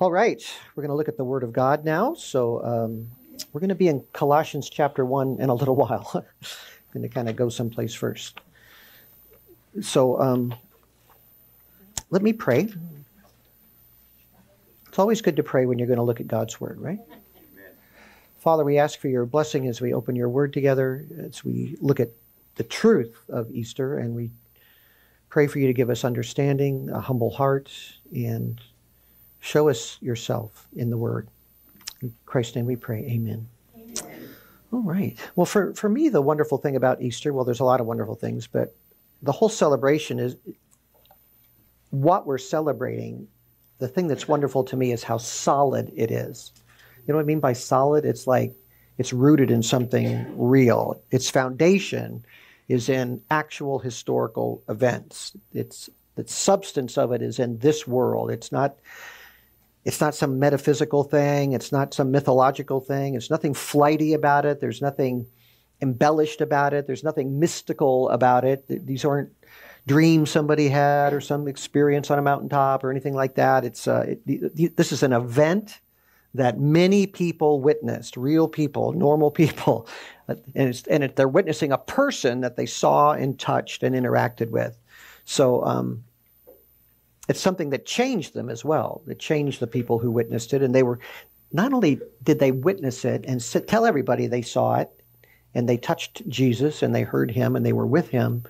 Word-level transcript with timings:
All 0.00 0.12
right, 0.12 0.40
we're 0.76 0.82
going 0.82 0.92
to 0.92 0.96
look 0.96 1.08
at 1.08 1.16
the 1.16 1.24
Word 1.24 1.42
of 1.42 1.52
God 1.52 1.84
now. 1.84 2.14
So 2.14 2.64
um, 2.64 3.08
we're 3.52 3.58
going 3.58 3.68
to 3.70 3.74
be 3.74 3.88
in 3.88 4.04
Colossians 4.12 4.70
chapter 4.70 5.04
1 5.04 5.38
in 5.40 5.48
a 5.48 5.54
little 5.54 5.74
while. 5.76 6.08
I'm 6.14 6.22
going 6.92 7.02
to 7.02 7.08
kind 7.08 7.28
of 7.28 7.34
go 7.34 7.48
someplace 7.48 7.94
first. 7.94 8.38
So 9.82 10.20
um, 10.20 10.54
let 12.10 12.22
me 12.22 12.32
pray. 12.32 12.72
It's 14.86 15.00
always 15.00 15.20
good 15.20 15.34
to 15.34 15.42
pray 15.42 15.66
when 15.66 15.80
you're 15.80 15.88
going 15.88 15.98
to 15.98 16.04
look 16.04 16.20
at 16.20 16.28
God's 16.28 16.60
Word, 16.60 16.80
right? 16.80 17.00
Father, 18.38 18.62
we 18.62 18.78
ask 18.78 19.00
for 19.00 19.08
your 19.08 19.26
blessing 19.26 19.66
as 19.66 19.80
we 19.80 19.92
open 19.92 20.14
your 20.14 20.28
Word 20.28 20.52
together, 20.52 21.04
as 21.26 21.44
we 21.44 21.76
look 21.80 21.98
at 21.98 22.10
the 22.54 22.62
truth 22.62 23.16
of 23.28 23.50
Easter, 23.50 23.98
and 23.98 24.14
we 24.14 24.30
pray 25.28 25.48
for 25.48 25.58
you 25.58 25.66
to 25.66 25.72
give 25.72 25.90
us 25.90 26.04
understanding, 26.04 26.88
a 26.88 27.00
humble 27.00 27.30
heart, 27.30 27.72
and 28.14 28.60
Show 29.48 29.70
us 29.70 29.96
yourself 30.02 30.68
in 30.76 30.90
the 30.90 30.98
Word. 30.98 31.26
In 32.02 32.12
Christ's 32.26 32.54
name 32.54 32.66
we 32.66 32.76
pray. 32.76 32.98
Amen. 33.06 33.48
Amen. 33.74 34.28
All 34.74 34.82
right. 34.82 35.16
Well, 35.36 35.46
for, 35.46 35.72
for 35.72 35.88
me, 35.88 36.10
the 36.10 36.20
wonderful 36.20 36.58
thing 36.58 36.76
about 36.76 37.00
Easter, 37.00 37.32
well, 37.32 37.46
there's 37.46 37.60
a 37.60 37.64
lot 37.64 37.80
of 37.80 37.86
wonderful 37.86 38.14
things, 38.14 38.46
but 38.46 38.76
the 39.22 39.32
whole 39.32 39.48
celebration 39.48 40.18
is 40.18 40.36
what 41.88 42.26
we're 42.26 42.36
celebrating. 42.36 43.26
The 43.78 43.88
thing 43.88 44.06
that's 44.06 44.28
wonderful 44.28 44.64
to 44.64 44.76
me 44.76 44.92
is 44.92 45.02
how 45.02 45.16
solid 45.16 45.94
it 45.96 46.10
is. 46.10 46.52
You 47.06 47.14
know 47.14 47.16
what 47.16 47.22
I 47.22 47.24
mean 47.24 47.40
by 47.40 47.54
solid? 47.54 48.04
It's 48.04 48.26
like 48.26 48.54
it's 48.98 49.14
rooted 49.14 49.50
in 49.50 49.62
something 49.62 50.26
real. 50.36 51.00
Its 51.10 51.30
foundation 51.30 52.22
is 52.68 52.90
in 52.90 53.22
actual 53.30 53.78
historical 53.78 54.62
events. 54.68 55.34
It's 55.54 55.88
the 56.16 56.28
substance 56.28 56.98
of 56.98 57.12
it 57.12 57.22
is 57.22 57.38
in 57.38 57.56
this 57.60 57.86
world. 57.86 58.30
It's 58.30 58.52
not 58.52 58.76
it's 59.88 60.02
not 60.02 60.14
some 60.14 60.38
metaphysical 60.38 61.02
thing. 61.02 61.54
It's 61.54 61.72
not 61.72 61.94
some 61.94 62.10
mythological 62.10 62.78
thing. 62.78 63.14
It's 63.14 63.30
nothing 63.30 63.54
flighty 63.54 64.12
about 64.12 64.44
it. 64.44 64.60
There's 64.60 64.82
nothing 64.82 65.26
embellished 65.80 66.42
about 66.42 66.74
it. 66.74 66.86
There's 66.86 67.02
nothing 67.02 67.40
mystical 67.40 68.10
about 68.10 68.44
it. 68.44 68.66
These 68.68 69.06
aren't 69.06 69.30
dreams 69.86 70.30
somebody 70.30 70.68
had 70.68 71.14
or 71.14 71.22
some 71.22 71.48
experience 71.48 72.10
on 72.10 72.18
a 72.18 72.22
mountaintop 72.22 72.84
or 72.84 72.90
anything 72.90 73.14
like 73.14 73.36
that. 73.36 73.64
It's 73.64 73.88
uh, 73.88 74.16
it, 74.26 74.76
this 74.76 74.92
is 74.92 75.02
an 75.02 75.14
event 75.14 75.80
that 76.34 76.60
many 76.60 77.06
people 77.06 77.62
witnessed, 77.62 78.18
real 78.18 78.46
people, 78.46 78.92
normal 78.92 79.30
people, 79.30 79.88
and, 80.54 80.82
and 80.90 81.04
it, 81.04 81.16
they're 81.16 81.26
witnessing 81.26 81.72
a 81.72 81.78
person 81.78 82.42
that 82.42 82.56
they 82.56 82.66
saw 82.66 83.12
and 83.12 83.40
touched 83.40 83.82
and 83.82 83.96
interacted 83.96 84.50
with. 84.50 84.76
So 85.24 85.64
um, 85.64 86.04
it's 87.28 87.40
something 87.40 87.70
that 87.70 87.84
changed 87.84 88.34
them 88.34 88.48
as 88.48 88.64
well. 88.64 89.02
It 89.06 89.18
changed 89.18 89.60
the 89.60 89.66
people 89.66 89.98
who 89.98 90.10
witnessed 90.10 90.54
it, 90.54 90.62
and 90.62 90.74
they 90.74 90.82
were 90.82 90.98
not 91.52 91.72
only 91.72 92.00
did 92.22 92.38
they 92.38 92.52
witness 92.52 93.04
it 93.04 93.24
and 93.26 93.42
sit, 93.42 93.68
tell 93.68 93.86
everybody 93.86 94.26
they 94.26 94.42
saw 94.42 94.76
it, 94.76 94.90
and 95.54 95.68
they 95.68 95.76
touched 95.76 96.26
Jesus 96.28 96.82
and 96.82 96.94
they 96.94 97.02
heard 97.02 97.30
him 97.30 97.56
and 97.56 97.64
they 97.64 97.72
were 97.72 97.86
with 97.86 98.08
him, 98.08 98.44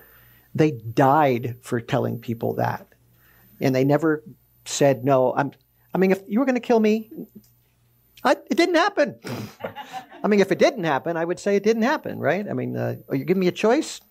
they 0.53 0.71
died 0.71 1.55
for 1.61 1.79
telling 1.79 2.19
people 2.19 2.53
that, 2.55 2.87
and 3.61 3.75
they 3.75 3.83
never 3.83 4.23
said 4.65 5.05
no. 5.05 5.33
I'm. 5.35 5.51
I 5.93 5.97
mean, 5.97 6.11
if 6.11 6.21
you 6.27 6.39
were 6.39 6.45
going 6.45 6.55
to 6.55 6.61
kill 6.61 6.79
me, 6.79 7.09
I, 8.23 8.31
it 8.31 8.55
didn't 8.55 8.75
happen. 8.75 9.15
I 10.23 10.27
mean, 10.27 10.39
if 10.39 10.51
it 10.51 10.59
didn't 10.59 10.83
happen, 10.83 11.17
I 11.17 11.25
would 11.25 11.39
say 11.39 11.55
it 11.55 11.63
didn't 11.63 11.83
happen, 11.83 12.19
right? 12.19 12.47
I 12.47 12.53
mean, 12.53 12.77
uh, 12.77 12.95
you 13.11 13.25
give 13.25 13.37
me 13.37 13.47
a 13.47 13.51
choice 13.51 14.01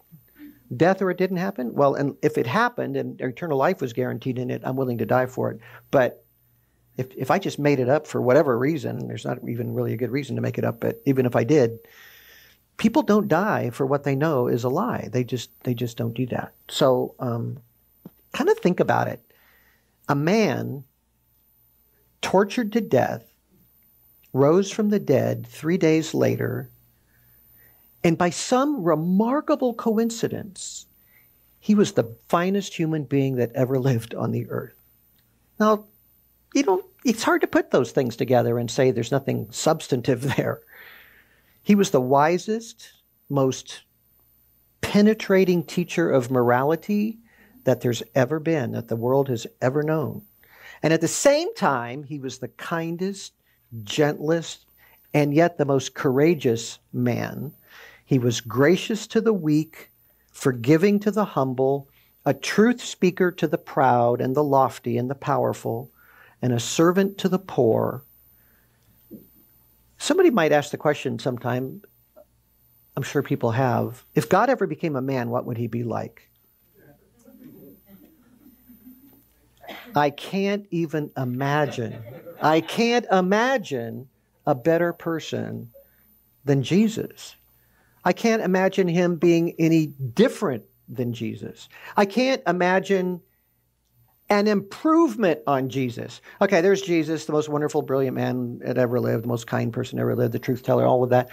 death 0.77 1.03
or 1.03 1.11
it 1.11 1.19
didn't 1.19 1.39
happen? 1.39 1.75
Well, 1.75 1.95
and 1.95 2.17
if 2.23 2.39
it 2.39 2.47
happened 2.47 2.97
and 2.97 3.21
eternal 3.21 3.59
life 3.59 3.81
was 3.81 3.93
guaranteed 3.93 4.39
in 4.39 4.51
it, 4.51 4.63
I'm 4.65 4.77
willing 4.77 4.99
to 4.99 5.07
die 5.07 5.27
for 5.27 5.51
it. 5.51 5.61
But 5.91 6.25
if 6.97 7.09
if 7.17 7.31
I 7.31 7.39
just 7.39 7.59
made 7.59 7.81
it 7.81 7.89
up 7.89 8.07
for 8.07 8.21
whatever 8.21 8.59
reason, 8.59 9.07
there's 9.09 9.25
not 9.25 9.39
even 9.49 9.73
really 9.73 9.93
a 9.93 9.97
good 9.97 10.11
reason 10.11 10.37
to 10.37 10.43
make 10.43 10.59
it 10.59 10.65
up, 10.65 10.81
but 10.81 11.01
even 11.07 11.27
if 11.27 11.37
I 11.37 11.45
did, 11.45 11.79
people 12.77 13.03
don't 13.03 13.29
die 13.29 13.71
for 13.71 13.87
what 13.87 14.05
they 14.05 14.17
know 14.17 14.49
is 14.49 14.65
a 14.65 14.69
lie. 14.69 15.09
They 15.11 15.25
just 15.25 15.51
they 15.65 15.75
just 15.75 15.97
don't 15.97 16.15
do 16.15 16.27
that. 16.27 16.53
So 16.69 17.15
um, 17.19 17.61
kind 18.33 18.51
of 18.51 18.59
think 18.59 18.81
about 18.81 19.09
it. 19.09 19.21
A 20.09 20.15
man 20.15 20.85
tortured 22.21 22.73
to 22.73 22.81
death 22.81 23.25
rose 24.33 24.71
from 24.71 24.91
the 24.91 24.99
dead 24.99 25.47
three 25.47 25.79
days 25.79 26.15
later 26.15 26.71
and 28.05 28.17
by 28.17 28.31
some 28.31 28.83
remarkable 28.83 29.75
coincidence, 29.75 30.87
he 31.59 31.75
was 31.75 31.93
the 31.93 32.17
finest 32.29 32.75
human 32.75 33.05
being 33.05 33.37
that 33.37 33.53
ever 33.55 33.79
lived 33.81 34.15
on 34.15 34.33
the 34.33 34.49
earth. 34.51 34.75
Now, 35.59 35.85
you 36.55 36.63
know, 36.63 36.85
it's 37.05 37.23
hard 37.23 37.41
to 37.43 37.47
put 37.47 37.71
those 37.71 37.93
things 37.93 38.17
together 38.17 38.59
and 38.59 38.71
say 38.71 38.91
there's 38.91 39.13
nothing 39.13 39.49
substantive 39.51 40.23
there. 40.37 40.61
He 41.63 41.75
was 41.75 41.91
the 41.91 42.01
wisest, 42.01 42.93
most 43.29 43.83
penetrating 44.81 45.65
teacher 45.65 46.11
of 46.11 46.31
morality 46.31 47.19
that 47.65 47.83
there's 47.83 48.03
ever 48.15 48.41
been, 48.41 48.73
that 48.73 48.89
the 48.89 48.97
world 48.97 49.29
has 49.29 49.47
ever 49.61 49.83
known. 49.83 50.23
And 50.83 50.93
at 50.93 51.01
the 51.01 51.09
same 51.09 51.55
time, 51.55 52.05
he 52.05 52.19
was 52.19 52.39
the 52.39 52.49
kindest, 52.49 53.35
gentlest, 53.83 54.65
and 55.13 55.35
yet 55.35 55.59
the 55.59 55.65
most 55.65 55.95
courageous 55.95 56.79
man 56.93 57.53
he 58.09 58.19
was 58.19 58.41
gracious 58.41 59.07
to 59.09 59.21
the 59.21 59.35
weak, 59.35 59.91
forgiving 60.33 60.99
to 61.01 61.11
the 61.11 61.27
humble, 61.27 61.91
a 62.25 62.33
truth 62.33 62.83
speaker 62.83 63.31
to 63.31 63.47
the 63.47 63.59
proud 63.59 64.23
and 64.23 64.35
the 64.35 64.43
lofty 64.43 64.97
and 64.97 65.11
the 65.11 65.15
powerful, 65.15 65.91
and 66.41 66.55
a 66.55 66.59
servant 66.59 67.19
to 67.19 67.29
the 67.29 67.39
poor. 67.39 68.03
Somebody 69.99 70.31
might 70.31 70.53
ask 70.53 70.71
the 70.71 70.79
question 70.79 71.19
sometime, 71.19 71.83
I'm 72.97 73.03
sure 73.03 73.23
people 73.23 73.51
have, 73.51 74.07
if 74.15 74.27
God 74.27 74.49
ever 74.49 74.67
became 74.67 74.97
a 74.97 75.03
man, 75.03 75.29
what 75.29 75.45
would 75.45 75.59
he 75.59 75.67
be 75.67 75.85
like? 75.85 76.31
I 79.95 80.09
can't 80.09 80.67
even 80.71 81.11
imagine. 81.15 82.03
I 82.41 82.63
can't 82.63 83.05
imagine 83.13 84.09
a 84.47 84.55
better 84.55 84.95
person 84.95 85.73
than 86.47 86.63
Jesus. 86.63 87.35
I 88.05 88.13
can't 88.13 88.43
imagine 88.43 88.89
him 88.89 89.17
being 89.17 89.55
any 89.59 89.87
different 89.87 90.65
than 90.89 91.13
Jesus. 91.13 91.69
I 91.97 92.05
can't 92.05 92.43
imagine 92.47 93.21
an 94.31 94.47
improvement 94.47 95.41
on 95.47 95.69
Jesus. 95.69 96.21
Okay, 96.41 96.61
there's 96.61 96.83
Jesus, 96.83 97.25
the 97.25 97.33
most 97.33 97.49
wonderful, 97.49 97.83
brilliant 97.83 98.17
man 98.17 98.59
that 98.61 98.79
ever 98.79 99.01
lived, 99.01 99.25
the 99.25 99.29
most 99.29 99.47
kind 99.47 99.73
person 99.73 99.99
ever 99.99 100.15
lived, 100.15 100.33
the 100.33 100.39
truth 100.39 100.63
teller, 100.63 100.87
all 100.87 101.03
of 101.03 101.11
that. 101.11 101.31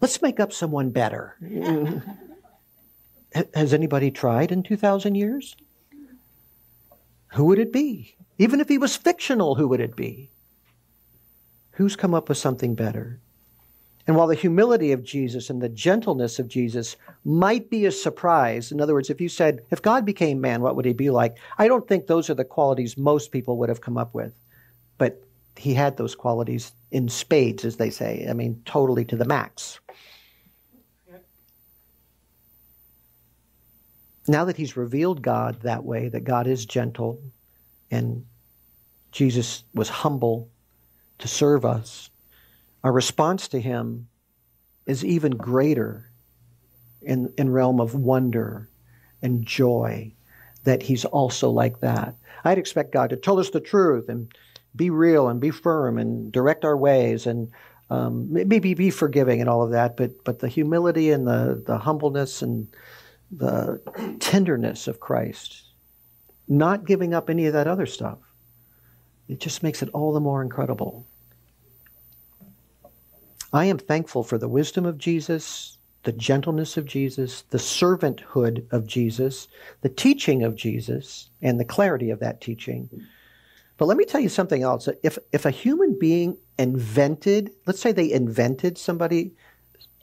Let's 0.00 0.22
make 0.22 0.40
up 0.40 0.52
someone 0.52 0.90
better. 0.90 1.36
Has 3.54 3.74
anybody 3.74 4.10
tried 4.10 4.52
in 4.52 4.62
2,000 4.62 5.14
years? 5.14 5.56
Who 7.34 7.44
would 7.44 7.58
it 7.58 7.72
be? 7.72 8.16
Even 8.38 8.60
if 8.60 8.68
he 8.68 8.78
was 8.78 8.96
fictional, 8.96 9.54
who 9.54 9.68
would 9.68 9.80
it 9.80 9.96
be? 9.96 10.30
Who's 11.72 11.94
come 11.94 12.14
up 12.14 12.28
with 12.28 12.38
something 12.38 12.74
better? 12.74 13.20
And 14.08 14.16
while 14.16 14.26
the 14.26 14.34
humility 14.34 14.92
of 14.92 15.04
Jesus 15.04 15.50
and 15.50 15.60
the 15.60 15.68
gentleness 15.68 16.38
of 16.38 16.48
Jesus 16.48 16.96
might 17.26 17.68
be 17.68 17.84
a 17.84 17.92
surprise, 17.92 18.72
in 18.72 18.80
other 18.80 18.94
words, 18.94 19.10
if 19.10 19.20
you 19.20 19.28
said, 19.28 19.60
if 19.70 19.82
God 19.82 20.06
became 20.06 20.40
man, 20.40 20.62
what 20.62 20.76
would 20.76 20.86
he 20.86 20.94
be 20.94 21.10
like? 21.10 21.36
I 21.58 21.68
don't 21.68 21.86
think 21.86 22.06
those 22.06 22.30
are 22.30 22.34
the 22.34 22.42
qualities 22.42 22.96
most 22.96 23.30
people 23.32 23.58
would 23.58 23.68
have 23.68 23.82
come 23.82 23.98
up 23.98 24.14
with. 24.14 24.32
But 24.96 25.22
he 25.56 25.74
had 25.74 25.98
those 25.98 26.14
qualities 26.14 26.72
in 26.90 27.10
spades, 27.10 27.66
as 27.66 27.76
they 27.76 27.90
say. 27.90 28.26
I 28.30 28.32
mean, 28.32 28.62
totally 28.64 29.04
to 29.04 29.16
the 29.16 29.26
max. 29.26 29.78
Now 34.26 34.46
that 34.46 34.56
he's 34.56 34.74
revealed 34.74 35.20
God 35.20 35.60
that 35.62 35.84
way, 35.84 36.08
that 36.08 36.24
God 36.24 36.46
is 36.46 36.64
gentle 36.64 37.20
and 37.90 38.24
Jesus 39.12 39.64
was 39.74 39.90
humble 39.90 40.48
to 41.18 41.28
serve 41.28 41.66
us, 41.66 42.08
our 42.84 42.92
response 42.92 43.48
to 43.48 43.60
him 43.60 44.08
is 44.86 45.04
even 45.04 45.32
greater 45.32 46.10
in, 47.02 47.32
in 47.36 47.50
realm 47.50 47.80
of 47.80 47.94
wonder 47.94 48.68
and 49.22 49.44
joy 49.44 50.12
that 50.64 50.82
he's 50.82 51.04
also 51.04 51.50
like 51.50 51.80
that. 51.80 52.14
I'd 52.44 52.58
expect 52.58 52.92
God 52.92 53.10
to 53.10 53.16
tell 53.16 53.38
us 53.38 53.50
the 53.50 53.60
truth 53.60 54.08
and 54.08 54.32
be 54.76 54.90
real 54.90 55.28
and 55.28 55.40
be 55.40 55.50
firm 55.50 55.98
and 55.98 56.30
direct 56.30 56.64
our 56.64 56.76
ways 56.76 57.26
and 57.26 57.50
um, 57.90 58.26
maybe 58.30 58.74
be 58.74 58.90
forgiving 58.90 59.40
and 59.40 59.48
all 59.48 59.62
of 59.62 59.70
that, 59.70 59.96
but 59.96 60.22
but 60.24 60.40
the 60.40 60.48
humility 60.48 61.10
and 61.10 61.26
the, 61.26 61.62
the 61.66 61.78
humbleness 61.78 62.42
and 62.42 62.68
the 63.30 63.80
tenderness 64.20 64.88
of 64.88 65.00
Christ, 65.00 65.62
not 66.46 66.86
giving 66.86 67.14
up 67.14 67.30
any 67.30 67.46
of 67.46 67.54
that 67.54 67.66
other 67.66 67.86
stuff, 67.86 68.18
it 69.26 69.40
just 69.40 69.62
makes 69.62 69.82
it 69.82 69.88
all 69.94 70.12
the 70.12 70.20
more 70.20 70.42
incredible. 70.42 71.06
I 73.52 73.64
am 73.64 73.78
thankful 73.78 74.24
for 74.24 74.36
the 74.36 74.48
wisdom 74.48 74.84
of 74.84 74.98
Jesus, 74.98 75.78
the 76.02 76.12
gentleness 76.12 76.76
of 76.76 76.84
Jesus, 76.84 77.42
the 77.50 77.58
servanthood 77.58 78.70
of 78.72 78.86
Jesus, 78.86 79.48
the 79.80 79.88
teaching 79.88 80.42
of 80.42 80.54
Jesus, 80.54 81.30
and 81.40 81.58
the 81.58 81.64
clarity 81.64 82.10
of 82.10 82.20
that 82.20 82.40
teaching. 82.40 82.90
But 83.78 83.86
let 83.86 83.96
me 83.96 84.04
tell 84.04 84.20
you 84.20 84.28
something 84.28 84.62
else. 84.62 84.88
If, 85.02 85.18
if 85.32 85.46
a 85.46 85.50
human 85.50 85.98
being 85.98 86.36
invented, 86.58 87.52
let's 87.64 87.80
say 87.80 87.92
they 87.92 88.12
invented 88.12 88.76
somebody, 88.76 89.32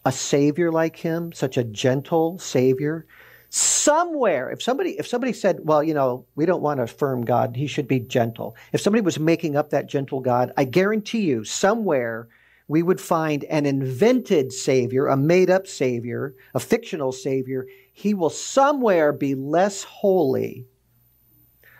a 0.05 0.11
savior 0.11 0.71
like 0.71 0.95
him, 0.95 1.31
such 1.31 1.57
a 1.57 1.63
gentle 1.63 2.39
savior, 2.39 3.05
somewhere, 3.49 4.49
if 4.49 4.61
somebody, 4.61 4.91
if 4.97 5.07
somebody 5.07 5.33
said, 5.33 5.59
well, 5.63 5.83
you 5.83 5.93
know, 5.93 6.25
we 6.35 6.45
don't 6.45 6.61
want 6.61 6.79
a 6.79 6.87
firm 6.87 7.23
God, 7.23 7.55
he 7.55 7.67
should 7.67 7.87
be 7.87 7.99
gentle. 7.99 8.55
If 8.73 8.81
somebody 8.81 9.01
was 9.01 9.19
making 9.19 9.55
up 9.55 9.69
that 9.69 9.87
gentle 9.87 10.19
God, 10.19 10.51
I 10.57 10.63
guarantee 10.63 11.21
you, 11.21 11.43
somewhere 11.43 12.27
we 12.67 12.81
would 12.81 12.99
find 12.99 13.43
an 13.45 13.65
invented 13.65 14.51
savior, 14.51 15.07
a 15.07 15.17
made 15.17 15.49
up 15.49 15.67
savior, 15.67 16.35
a 16.53 16.59
fictional 16.59 17.11
savior. 17.11 17.67
He 17.93 18.13
will 18.13 18.29
somewhere 18.29 19.13
be 19.13 19.35
less 19.35 19.83
holy 19.83 20.67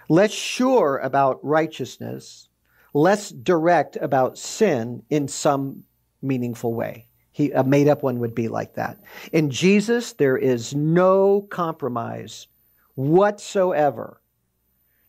less 0.10 0.32
sure 0.32 0.98
about 0.98 1.44
righteousness, 1.44 2.50
less 2.94 3.30
direct 3.30 3.98
about 3.98 4.38
sin 4.38 5.04
in 5.10 5.28
some 5.28 5.84
meaningful 6.22 6.74
way. 6.74 7.08
He, 7.32 7.52
a 7.52 7.64
made 7.64 7.88
up 7.88 8.02
one 8.02 8.20
would 8.20 8.34
be 8.34 8.48
like 8.48 8.76
that. 8.76 9.00
In 9.34 9.50
Jesus, 9.50 10.14
there 10.14 10.38
is 10.38 10.74
no 10.74 11.42
compromise 11.50 12.48
whatsoever, 12.96 14.22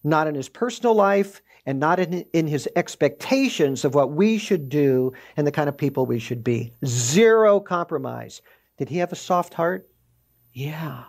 not 0.03 0.27
in 0.27 0.35
his 0.35 0.49
personal 0.49 0.95
life 0.95 1.41
and 1.67 1.81
not 1.81 1.99
in, 1.99 2.25
in 2.33 2.47
his 2.47 2.69
expectations 2.77 3.85
of 3.85 3.95
what 3.95 4.13
we 4.13 4.39
should 4.39 4.69
do 4.69 5.13
and 5.37 5.47
the 5.47 5.53
kind 5.53 5.69
of 5.69 5.77
people 5.77 6.07
we 6.07 6.21
should 6.21 6.43
be. 6.43 6.73
Zero 6.85 7.61
compromise. 7.61 8.41
Did 8.79 8.89
he 8.89 8.99
have 8.99 9.13
a 9.13 9.17
soft 9.17 9.55
heart? 9.55 9.89
Yeah. 10.53 11.05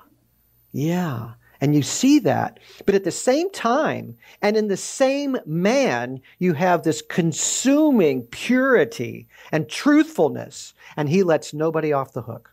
Yeah. 0.72 1.34
And 1.62 1.76
you 1.76 1.82
see 1.82 2.20
that. 2.20 2.60
But 2.86 2.96
at 2.96 3.04
the 3.04 3.12
same 3.12 3.50
time, 3.52 4.16
and 4.42 4.58
in 4.58 4.68
the 4.68 4.78
same 4.78 5.38
man, 5.46 6.22
you 6.40 6.54
have 6.54 6.84
this 6.84 7.02
consuming 7.02 8.24
purity 8.24 9.28
and 9.52 9.68
truthfulness, 9.68 10.74
and 10.96 11.10
he 11.10 11.24
lets 11.24 11.54
nobody 11.54 11.94
off 11.94 12.14
the 12.14 12.22
hook. 12.22 12.52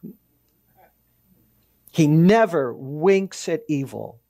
He 1.90 2.06
never 2.06 2.72
winks 2.74 3.48
at 3.48 3.62
evil. 3.68 4.20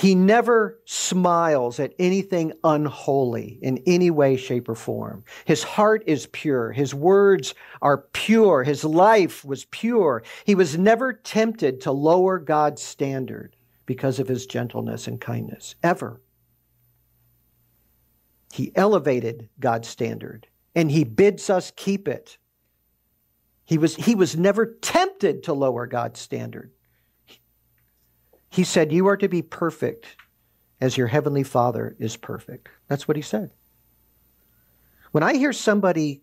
He 0.00 0.14
never 0.14 0.80
smiles 0.86 1.78
at 1.78 1.92
anything 1.98 2.54
unholy 2.64 3.58
in 3.60 3.82
any 3.86 4.10
way, 4.10 4.38
shape, 4.38 4.70
or 4.70 4.74
form. 4.74 5.24
His 5.44 5.62
heart 5.62 6.02
is 6.06 6.26
pure. 6.32 6.72
His 6.72 6.94
words 6.94 7.54
are 7.82 8.06
pure. 8.14 8.64
His 8.64 8.82
life 8.82 9.44
was 9.44 9.66
pure. 9.66 10.22
He 10.46 10.54
was 10.54 10.78
never 10.78 11.12
tempted 11.12 11.82
to 11.82 11.92
lower 11.92 12.38
God's 12.38 12.80
standard 12.80 13.56
because 13.84 14.18
of 14.18 14.26
his 14.26 14.46
gentleness 14.46 15.06
and 15.06 15.20
kindness, 15.20 15.74
ever. 15.82 16.22
He 18.54 18.72
elevated 18.74 19.50
God's 19.60 19.88
standard 19.88 20.46
and 20.74 20.90
he 20.90 21.04
bids 21.04 21.50
us 21.50 21.74
keep 21.76 22.08
it. 22.08 22.38
He 23.66 23.76
was, 23.76 23.96
he 23.96 24.14
was 24.14 24.34
never 24.34 24.64
tempted 24.80 25.42
to 25.42 25.52
lower 25.52 25.86
God's 25.86 26.20
standard. 26.20 26.72
He 28.50 28.64
said, 28.64 28.92
You 28.92 29.06
are 29.06 29.16
to 29.16 29.28
be 29.28 29.42
perfect 29.42 30.16
as 30.80 30.96
your 30.96 31.06
heavenly 31.06 31.44
Father 31.44 31.96
is 31.98 32.16
perfect. 32.16 32.68
That's 32.88 33.06
what 33.06 33.16
he 33.16 33.22
said. 33.22 33.50
When 35.12 35.22
I 35.22 35.34
hear 35.34 35.52
somebody, 35.52 36.22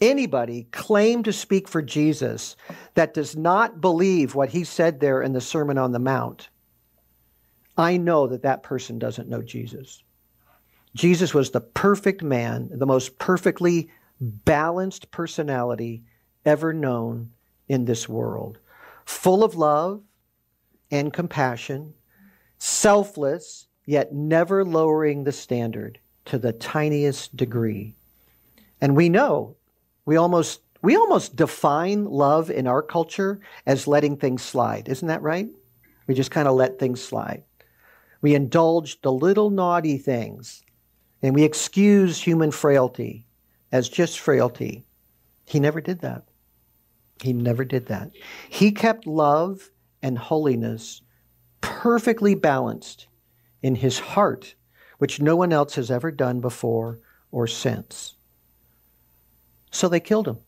anybody, 0.00 0.64
claim 0.70 1.22
to 1.24 1.32
speak 1.32 1.68
for 1.68 1.82
Jesus 1.82 2.56
that 2.94 3.14
does 3.14 3.36
not 3.36 3.80
believe 3.80 4.34
what 4.34 4.50
he 4.50 4.64
said 4.64 5.00
there 5.00 5.22
in 5.22 5.32
the 5.32 5.40
Sermon 5.40 5.78
on 5.78 5.92
the 5.92 5.98
Mount, 5.98 6.48
I 7.76 7.96
know 7.96 8.26
that 8.26 8.42
that 8.42 8.62
person 8.62 8.98
doesn't 8.98 9.28
know 9.28 9.42
Jesus. 9.42 10.02
Jesus 10.94 11.32
was 11.32 11.50
the 11.50 11.60
perfect 11.60 12.22
man, 12.22 12.70
the 12.72 12.86
most 12.86 13.18
perfectly 13.18 13.90
balanced 14.20 15.10
personality 15.10 16.02
ever 16.44 16.72
known 16.72 17.30
in 17.68 17.84
this 17.84 18.08
world, 18.08 18.58
full 19.04 19.44
of 19.44 19.54
love 19.54 20.02
and 20.90 21.12
compassion, 21.12 21.94
selfless, 22.58 23.66
yet 23.84 24.12
never 24.12 24.64
lowering 24.64 25.24
the 25.24 25.32
standard 25.32 25.98
to 26.26 26.38
the 26.38 26.52
tiniest 26.52 27.36
degree. 27.36 27.94
And 28.80 28.96
we 28.96 29.08
know, 29.08 29.56
we 30.04 30.16
almost 30.16 30.60
we 30.80 30.96
almost 30.96 31.34
define 31.34 32.04
love 32.04 32.50
in 32.50 32.66
our 32.68 32.82
culture 32.82 33.40
as 33.66 33.88
letting 33.88 34.16
things 34.16 34.42
slide. 34.42 34.88
Isn't 34.88 35.08
that 35.08 35.22
right? 35.22 35.48
We 36.06 36.14
just 36.14 36.30
kind 36.30 36.46
of 36.46 36.54
let 36.54 36.78
things 36.78 37.02
slide. 37.02 37.42
We 38.20 38.34
indulge 38.34 39.00
the 39.00 39.12
little 39.12 39.50
naughty 39.50 39.98
things 39.98 40.62
and 41.22 41.34
we 41.34 41.42
excuse 41.42 42.22
human 42.22 42.50
frailty 42.52 43.26
as 43.72 43.88
just 43.88 44.20
frailty. 44.20 44.84
He 45.46 45.58
never 45.58 45.80
did 45.80 46.00
that. 46.00 46.24
He 47.22 47.32
never 47.32 47.64
did 47.64 47.86
that. 47.86 48.12
He 48.48 48.70
kept 48.70 49.06
love 49.06 49.70
and 50.02 50.18
holiness 50.18 51.02
perfectly 51.60 52.34
balanced 52.34 53.08
in 53.62 53.74
his 53.74 53.98
heart, 53.98 54.54
which 54.98 55.20
no 55.20 55.36
one 55.36 55.52
else 55.52 55.74
has 55.74 55.90
ever 55.90 56.10
done 56.10 56.40
before 56.40 57.00
or 57.30 57.46
since. 57.46 58.14
So 59.70 59.88
they 59.88 60.00
killed 60.00 60.28
him. 60.28 60.38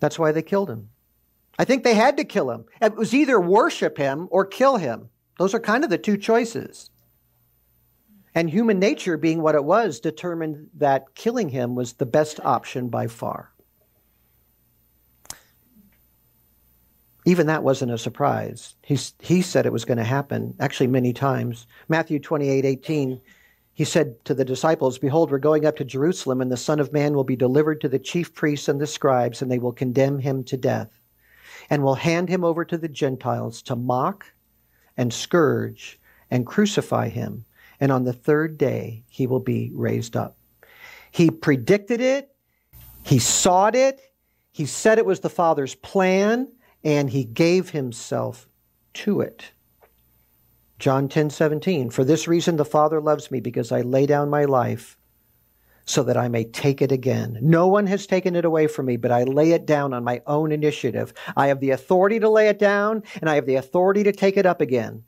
That's 0.00 0.18
why 0.18 0.32
they 0.32 0.42
killed 0.42 0.70
him. 0.70 0.90
I 1.58 1.64
think 1.64 1.84
they 1.84 1.94
had 1.94 2.16
to 2.18 2.24
kill 2.24 2.50
him. 2.50 2.66
It 2.82 2.96
was 2.96 3.14
either 3.14 3.40
worship 3.40 3.96
him 3.96 4.28
or 4.30 4.44
kill 4.44 4.76
him. 4.76 5.08
Those 5.38 5.54
are 5.54 5.60
kind 5.60 5.84
of 5.84 5.90
the 5.90 5.98
two 5.98 6.16
choices. 6.16 6.90
And 8.34 8.50
human 8.50 8.78
nature, 8.78 9.16
being 9.16 9.40
what 9.40 9.54
it 9.54 9.64
was, 9.64 10.00
determined 10.00 10.68
that 10.74 11.14
killing 11.14 11.48
him 11.48 11.74
was 11.74 11.94
the 11.94 12.04
best 12.04 12.38
option 12.44 12.88
by 12.88 13.06
far. 13.06 13.52
Even 17.26 17.48
that 17.48 17.64
wasn't 17.64 17.90
a 17.90 17.98
surprise. 17.98 18.76
He, 18.82 18.96
he 19.18 19.42
said 19.42 19.66
it 19.66 19.72
was 19.72 19.84
going 19.84 19.98
to 19.98 20.04
happen, 20.04 20.54
actually, 20.60 20.86
many 20.86 21.12
times. 21.12 21.66
Matthew 21.88 22.20
28 22.20 22.64
18, 22.64 23.20
he 23.74 23.84
said 23.84 24.24
to 24.24 24.32
the 24.32 24.44
disciples, 24.44 24.96
Behold, 24.96 25.32
we're 25.32 25.38
going 25.38 25.66
up 25.66 25.76
to 25.76 25.84
Jerusalem, 25.84 26.40
and 26.40 26.52
the 26.52 26.56
Son 26.56 26.78
of 26.78 26.92
Man 26.92 27.14
will 27.14 27.24
be 27.24 27.34
delivered 27.34 27.80
to 27.80 27.88
the 27.88 27.98
chief 27.98 28.32
priests 28.32 28.68
and 28.68 28.80
the 28.80 28.86
scribes, 28.86 29.42
and 29.42 29.50
they 29.50 29.58
will 29.58 29.72
condemn 29.72 30.20
him 30.20 30.44
to 30.44 30.56
death, 30.56 31.00
and 31.68 31.82
will 31.82 31.96
hand 31.96 32.28
him 32.28 32.44
over 32.44 32.64
to 32.64 32.78
the 32.78 32.88
Gentiles 32.88 33.60
to 33.62 33.74
mock 33.74 34.32
and 34.96 35.12
scourge 35.12 35.98
and 36.30 36.46
crucify 36.46 37.08
him. 37.08 37.44
And 37.80 37.90
on 37.90 38.04
the 38.04 38.12
third 38.12 38.56
day, 38.56 39.02
he 39.08 39.26
will 39.26 39.40
be 39.40 39.72
raised 39.74 40.16
up. 40.16 40.38
He 41.10 41.30
predicted 41.30 42.00
it. 42.00 42.34
He 43.02 43.18
sought 43.18 43.74
it. 43.74 44.00
He 44.52 44.64
said 44.64 44.98
it 44.98 45.04
was 45.04 45.20
the 45.20 45.28
Father's 45.28 45.74
plan, 45.74 46.48
and 46.86 47.10
he 47.10 47.24
gave 47.24 47.70
himself 47.70 48.46
to 48.94 49.20
it. 49.20 49.50
John 50.78 51.08
10 51.08 51.30
17. 51.30 51.90
For 51.90 52.04
this 52.04 52.28
reason 52.28 52.56
the 52.56 52.64
Father 52.64 53.00
loves 53.00 53.28
me, 53.28 53.40
because 53.40 53.72
I 53.72 53.80
lay 53.80 54.06
down 54.06 54.30
my 54.30 54.44
life 54.44 54.96
so 55.84 56.04
that 56.04 56.16
I 56.16 56.28
may 56.28 56.44
take 56.44 56.80
it 56.80 56.92
again. 56.92 57.38
No 57.42 57.66
one 57.66 57.88
has 57.88 58.06
taken 58.06 58.36
it 58.36 58.44
away 58.44 58.68
from 58.68 58.86
me, 58.86 58.96
but 58.96 59.10
I 59.10 59.24
lay 59.24 59.50
it 59.50 59.66
down 59.66 59.92
on 59.92 60.04
my 60.04 60.22
own 60.28 60.52
initiative. 60.52 61.12
I 61.36 61.48
have 61.48 61.58
the 61.58 61.70
authority 61.70 62.20
to 62.20 62.28
lay 62.28 62.48
it 62.48 62.60
down, 62.60 63.02
and 63.20 63.28
I 63.28 63.34
have 63.34 63.46
the 63.46 63.56
authority 63.56 64.04
to 64.04 64.12
take 64.12 64.36
it 64.36 64.46
up 64.46 64.60
again. 64.60 65.02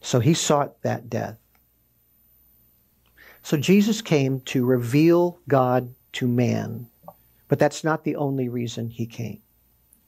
So 0.00 0.18
he 0.18 0.32
sought 0.32 0.80
that 0.80 1.10
death. 1.10 1.38
So 3.42 3.58
Jesus 3.58 4.00
came 4.00 4.40
to 4.42 4.64
reveal 4.64 5.40
God 5.46 5.94
to 6.12 6.26
man, 6.26 6.88
but 7.48 7.58
that's 7.58 7.82
not 7.82 8.04
the 8.04 8.16
only 8.16 8.48
reason 8.48 8.88
he 8.88 9.06
came. 9.06 9.40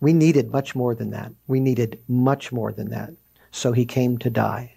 We 0.00 0.12
needed 0.12 0.50
much 0.50 0.74
more 0.74 0.94
than 0.94 1.10
that. 1.10 1.32
We 1.46 1.60
needed 1.60 2.00
much 2.08 2.52
more 2.52 2.72
than 2.72 2.90
that. 2.90 3.10
So 3.50 3.72
he 3.72 3.84
came 3.84 4.18
to 4.18 4.30
die. 4.30 4.76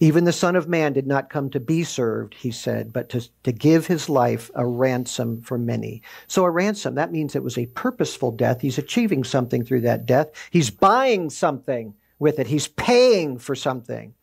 Even 0.00 0.24
the 0.24 0.32
Son 0.32 0.54
of 0.54 0.68
Man 0.68 0.92
did 0.92 1.08
not 1.08 1.28
come 1.28 1.50
to 1.50 1.58
be 1.58 1.82
served, 1.82 2.34
he 2.34 2.52
said, 2.52 2.92
but 2.92 3.08
to, 3.08 3.28
to 3.42 3.50
give 3.50 3.88
his 3.88 4.08
life 4.08 4.48
a 4.54 4.64
ransom 4.64 5.42
for 5.42 5.58
many. 5.58 6.02
So, 6.28 6.44
a 6.44 6.50
ransom, 6.50 6.94
that 6.94 7.10
means 7.10 7.34
it 7.34 7.42
was 7.42 7.58
a 7.58 7.66
purposeful 7.66 8.30
death. 8.30 8.60
He's 8.60 8.78
achieving 8.78 9.24
something 9.24 9.64
through 9.64 9.80
that 9.80 10.06
death. 10.06 10.30
He's 10.52 10.70
buying 10.70 11.30
something 11.30 11.94
with 12.20 12.38
it, 12.38 12.46
he's 12.46 12.68
paying 12.68 13.38
for 13.38 13.56
something. 13.56 14.14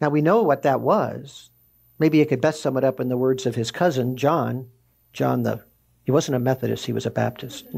Now, 0.00 0.08
we 0.08 0.20
know 0.20 0.42
what 0.42 0.62
that 0.62 0.80
was. 0.80 1.50
Maybe 2.00 2.18
you 2.18 2.26
could 2.26 2.40
best 2.40 2.60
sum 2.60 2.76
it 2.76 2.82
up 2.82 2.98
in 2.98 3.08
the 3.08 3.16
words 3.16 3.46
of 3.46 3.54
his 3.54 3.70
cousin, 3.70 4.16
John. 4.16 4.68
John, 5.12 5.44
the, 5.44 5.62
he 6.04 6.10
wasn't 6.10 6.36
a 6.36 6.38
Methodist, 6.38 6.86
he 6.86 6.92
was 6.92 7.06
a 7.06 7.10
Baptist. 7.10 7.66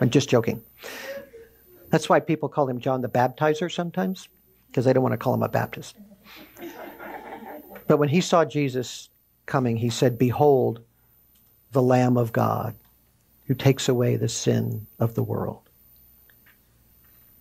I'm 0.00 0.10
just 0.10 0.28
joking. 0.28 0.62
That's 1.90 2.08
why 2.08 2.20
people 2.20 2.48
call 2.48 2.68
him 2.68 2.80
John 2.80 3.02
the 3.02 3.08
Baptizer 3.08 3.70
sometimes 3.70 4.28
because 4.68 4.84
they 4.84 4.92
don't 4.92 5.02
want 5.02 5.12
to 5.12 5.18
call 5.18 5.34
him 5.34 5.42
a 5.42 5.48
Baptist. 5.48 5.96
But 7.86 7.98
when 7.98 8.08
he 8.08 8.22
saw 8.22 8.44
Jesus 8.44 9.10
coming, 9.44 9.76
he 9.76 9.90
said, 9.90 10.18
Behold, 10.18 10.80
the 11.72 11.82
Lamb 11.82 12.16
of 12.16 12.32
God 12.32 12.74
who 13.46 13.54
takes 13.54 13.88
away 13.88 14.16
the 14.16 14.28
sin 14.28 14.86
of 14.98 15.14
the 15.14 15.22
world. 15.22 15.68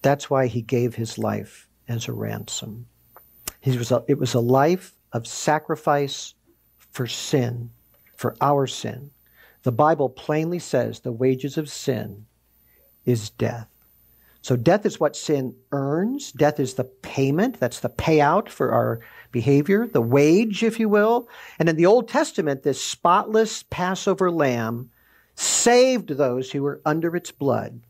That's 0.02 0.30
why 0.30 0.48
he 0.48 0.62
gave 0.62 0.96
his 0.96 1.18
life 1.18 1.70
as 1.88 2.08
a 2.08 2.14
ransom. 2.14 2.88
He 3.62 3.78
was 3.78 3.92
a, 3.92 4.04
it 4.08 4.18
was 4.18 4.34
a 4.34 4.40
life 4.40 4.94
of 5.14 5.28
sacrifice 5.28 6.34
for 6.78 7.08
sin, 7.08 7.70
for 8.16 8.36
our 8.42 8.68
sin. 8.68 9.12
The 9.64 9.72
Bible 9.72 10.10
plainly 10.10 10.60
says 10.60 11.00
the 11.00 11.12
wages 11.12 11.58
of 11.58 11.70
sin 11.70 12.26
is 13.06 13.30
death. 13.30 13.68
So 14.42 14.56
death 14.56 14.86
is 14.88 15.00
what 15.00 15.16
sin 15.16 15.56
earns. 15.72 16.32
Death 16.32 16.60
is 16.60 16.74
the 16.74 16.84
payment. 16.84 17.60
That's 17.60 17.80
the 17.80 17.90
payout 17.90 18.50
for 18.50 18.72
our 18.72 19.02
behavior, 19.32 19.88
the 19.88 20.02
wage, 20.02 20.64
if 20.64 20.80
you 20.80 20.90
will. 20.90 21.30
And 21.60 21.70
in 21.70 21.76
the 21.76 21.86
Old 21.86 22.08
Testament, 22.08 22.64
this 22.64 22.84
spotless 22.84 23.64
Passover 23.64 24.32
lamb 24.32 24.90
saved 25.36 26.10
those 26.10 26.52
who 26.52 26.64
were 26.64 26.82
under 26.86 27.16
its 27.16 27.32
blood. 27.32 27.82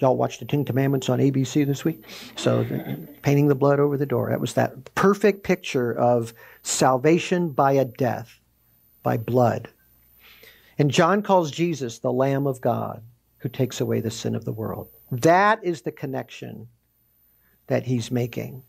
Y'all 0.00 0.16
watched 0.16 0.40
the 0.40 0.46
Ten 0.46 0.64
Commandments 0.64 1.08
on 1.08 1.18
ABC 1.18 1.66
this 1.66 1.84
week? 1.84 2.04
So, 2.36 2.60
uh, 2.60 2.96
painting 3.22 3.48
the 3.48 3.54
blood 3.54 3.80
over 3.80 3.96
the 3.96 4.06
door. 4.06 4.30
That 4.30 4.40
was 4.40 4.54
that 4.54 4.94
perfect 4.94 5.44
picture 5.44 5.92
of 5.92 6.34
salvation 6.62 7.50
by 7.50 7.72
a 7.72 7.84
death, 7.84 8.40
by 9.02 9.16
blood. 9.16 9.68
And 10.78 10.90
John 10.90 11.22
calls 11.22 11.50
Jesus 11.50 11.98
the 11.98 12.12
Lamb 12.12 12.46
of 12.46 12.60
God 12.60 13.02
who 13.38 13.48
takes 13.48 13.80
away 13.80 14.00
the 14.00 14.10
sin 14.10 14.34
of 14.34 14.44
the 14.44 14.52
world. 14.52 14.88
That 15.10 15.62
is 15.62 15.82
the 15.82 15.92
connection 15.92 16.68
that 17.66 17.84
he's 17.84 18.10
making. 18.10 18.62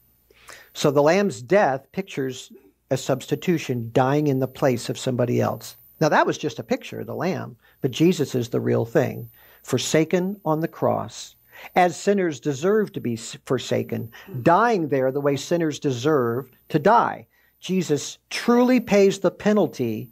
So 0.73 0.91
the 0.91 1.01
lamb's 1.01 1.41
death 1.41 1.91
pictures 1.91 2.51
a 2.91 2.97
substitution, 2.97 3.89
dying 3.93 4.27
in 4.27 4.39
the 4.39 4.47
place 4.47 4.89
of 4.89 4.97
somebody 4.97 5.41
else. 5.41 5.75
Now, 5.99 6.09
that 6.09 6.27
was 6.27 6.37
just 6.37 6.59
a 6.59 6.63
picture 6.63 7.03
the 7.03 7.15
lamb, 7.15 7.57
but 7.81 7.91
Jesus 7.91 8.35
is 8.35 8.49
the 8.49 8.59
real 8.59 8.85
thing. 8.85 9.29
Forsaken 9.63 10.39
on 10.45 10.59
the 10.59 10.67
cross, 10.67 11.35
as 11.75 11.97
sinners 11.97 12.39
deserve 12.39 12.91
to 12.93 12.99
be 12.99 13.15
forsaken, 13.15 14.11
dying 14.43 14.89
there 14.89 15.11
the 15.11 15.21
way 15.21 15.35
sinners 15.35 15.79
deserve 15.79 16.49
to 16.69 16.77
die. 16.77 17.27
Jesus 17.59 18.19
truly 18.29 18.79
pays 18.79 19.19
the 19.19 19.31
penalty 19.31 20.11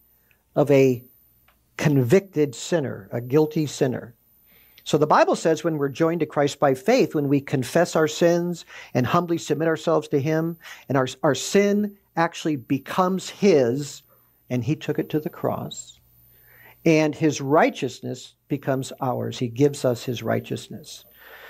of 0.55 0.71
a 0.71 1.03
convicted 1.77 2.55
sinner, 2.55 3.09
a 3.11 3.21
guilty 3.21 3.65
sinner. 3.65 4.15
So 4.83 4.97
the 4.97 5.07
Bible 5.07 5.35
says 5.35 5.63
when 5.63 5.77
we're 5.77 5.89
joined 5.89 6.19
to 6.19 6.25
Christ 6.25 6.59
by 6.59 6.73
faith, 6.73 7.15
when 7.15 7.29
we 7.29 7.39
confess 7.39 7.95
our 7.95 8.07
sins 8.07 8.65
and 8.93 9.05
humbly 9.05 9.37
submit 9.37 9.67
ourselves 9.67 10.07
to 10.09 10.19
Him, 10.19 10.57
and 10.89 10.97
our, 10.97 11.07
our 11.23 11.35
sin 11.35 11.97
actually 12.17 12.57
becomes 12.57 13.29
His, 13.29 14.03
and 14.49 14.63
He 14.63 14.75
took 14.75 14.99
it 14.99 15.09
to 15.09 15.19
the 15.19 15.29
cross, 15.29 15.99
and 16.85 17.15
His 17.15 17.39
righteousness 17.39 18.35
becomes 18.49 18.91
ours. 18.99 19.39
He 19.39 19.47
gives 19.47 19.85
us 19.85 20.03
His 20.03 20.21
righteousness. 20.21 21.05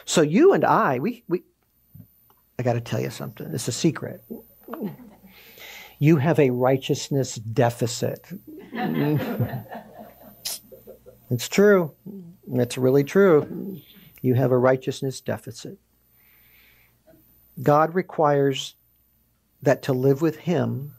So 0.05 0.21
you 0.21 0.53
and 0.53 0.63
I, 0.63 0.99
we, 0.99 1.23
we 1.27 1.41
I 2.59 2.63
got 2.63 2.73
to 2.73 2.81
tell 2.81 2.99
you 2.99 3.09
something. 3.09 3.49
It's 3.51 3.67
a 3.67 3.71
secret. 3.71 4.23
You 5.97 6.17
have 6.17 6.39
a 6.39 6.51
righteousness 6.51 7.35
deficit. 7.35 8.27
it's 11.29 11.47
true. 11.47 11.91
It's 12.51 12.77
really 12.77 13.03
true. 13.03 13.79
You 14.21 14.35
have 14.35 14.51
a 14.51 14.57
righteousness 14.57 15.21
deficit. 15.21 15.77
God 17.61 17.93
requires 17.93 18.75
that 19.61 19.83
to 19.83 19.93
live 19.93 20.21
with 20.21 20.37
Him, 20.37 20.95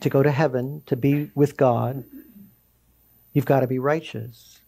to 0.00 0.08
go 0.08 0.22
to 0.22 0.30
heaven, 0.30 0.82
to 0.86 0.96
be 0.96 1.30
with 1.34 1.56
God, 1.56 2.04
you've 3.32 3.44
got 3.44 3.60
to 3.60 3.66
be 3.66 3.78
righteous. 3.78 4.60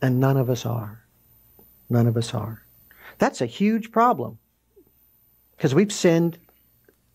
And 0.00 0.20
none 0.20 0.36
of 0.36 0.50
us 0.50 0.66
are. 0.66 1.04
None 1.88 2.06
of 2.06 2.16
us 2.16 2.34
are. 2.34 2.62
That's 3.18 3.40
a 3.40 3.46
huge 3.46 3.90
problem 3.90 4.38
because 5.56 5.74
we've 5.74 5.92
sinned 5.92 6.38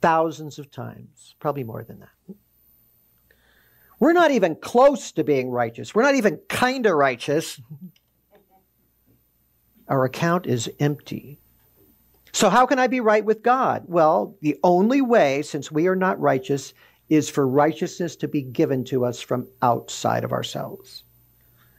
thousands 0.01 0.59
of 0.59 0.71
times, 0.71 1.35
probably 1.39 1.63
more 1.63 1.83
than 1.83 1.99
that. 1.99 2.35
We're 3.99 4.13
not 4.13 4.31
even 4.31 4.55
close 4.55 5.11
to 5.13 5.23
being 5.23 5.49
righteous. 5.49 5.93
We're 5.93 6.03
not 6.03 6.15
even 6.15 6.39
kind 6.47 6.85
of 6.85 6.95
righteous. 6.95 7.59
Our 9.87 10.05
account 10.05 10.45
is 10.45 10.71
empty. 10.79 11.39
So, 12.31 12.49
how 12.49 12.65
can 12.65 12.79
I 12.79 12.87
be 12.87 12.99
right 12.99 13.25
with 13.25 13.43
God? 13.43 13.83
Well, 13.87 14.35
the 14.41 14.57
only 14.63 15.01
way, 15.01 15.41
since 15.41 15.71
we 15.71 15.87
are 15.87 15.95
not 15.95 16.19
righteous, 16.19 16.73
is 17.09 17.29
for 17.29 17.47
righteousness 17.47 18.15
to 18.17 18.27
be 18.27 18.43
given 18.43 18.83
to 18.85 19.03
us 19.03 19.19
from 19.19 19.47
outside 19.61 20.23
of 20.23 20.31
ourselves. 20.31 21.03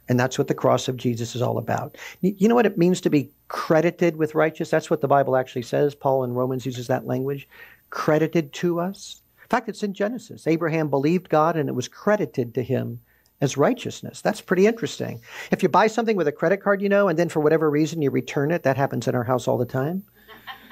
And 0.09 0.19
that's 0.19 0.37
what 0.37 0.49
the 0.49 0.53
cross 0.53 0.89
of 0.89 0.97
Jesus 0.97 1.35
is 1.35 1.41
all 1.41 1.57
about. 1.57 1.97
You 2.19 2.49
know 2.49 2.55
what 2.55 2.65
it 2.65 2.77
means 2.77 2.99
to 3.01 3.09
be 3.09 3.31
credited 3.47 4.17
with 4.17 4.35
righteous? 4.35 4.69
That's 4.69 4.89
what 4.89 4.99
the 4.99 5.07
Bible 5.07 5.37
actually 5.37 5.61
says. 5.61 5.95
Paul 5.95 6.25
in 6.25 6.33
Romans 6.33 6.65
uses 6.65 6.87
that 6.87 7.07
language 7.07 7.47
credited 7.91 8.51
to 8.53 8.81
us 8.81 9.20
fact, 9.51 9.69
it's 9.69 9.83
in 9.83 9.93
Genesis. 9.93 10.47
Abraham 10.47 10.89
believed 10.89 11.29
God 11.29 11.57
and 11.57 11.67
it 11.67 11.75
was 11.75 11.87
credited 11.87 12.53
to 12.55 12.63
him 12.63 13.01
as 13.41 13.57
righteousness. 13.57 14.21
That's 14.21 14.39
pretty 14.39 14.65
interesting. 14.65 15.19
If 15.51 15.61
you 15.61 15.67
buy 15.67 15.87
something 15.87 16.15
with 16.15 16.27
a 16.27 16.31
credit 16.31 16.57
card, 16.63 16.81
you 16.81 16.87
know, 16.89 17.09
and 17.09 17.19
then 17.19 17.27
for 17.27 17.41
whatever 17.41 17.69
reason 17.69 18.01
you 18.01 18.11
return 18.11 18.51
it, 18.51 18.63
that 18.63 18.77
happens 18.77 19.07
in 19.07 19.15
our 19.15 19.25
house 19.25 19.47
all 19.47 19.57
the 19.57 19.65
time. 19.65 20.03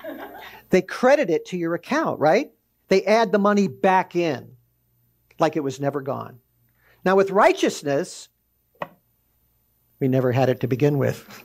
they 0.69 0.81
credit 0.81 1.29
it 1.29 1.45
to 1.47 1.57
your 1.57 1.75
account, 1.75 2.19
right? 2.19 2.51
They 2.87 3.03
add 3.03 3.31
the 3.31 3.39
money 3.39 3.67
back 3.67 4.15
in 4.15 4.55
like 5.39 5.55
it 5.55 5.63
was 5.63 5.79
never 5.79 5.99
gone. 6.01 6.39
Now, 7.03 7.15
with 7.15 7.31
righteousness, 7.31 8.29
we 9.99 10.07
never 10.07 10.31
had 10.31 10.49
it 10.49 10.61
to 10.61 10.67
begin 10.67 10.97
with. 10.97 11.43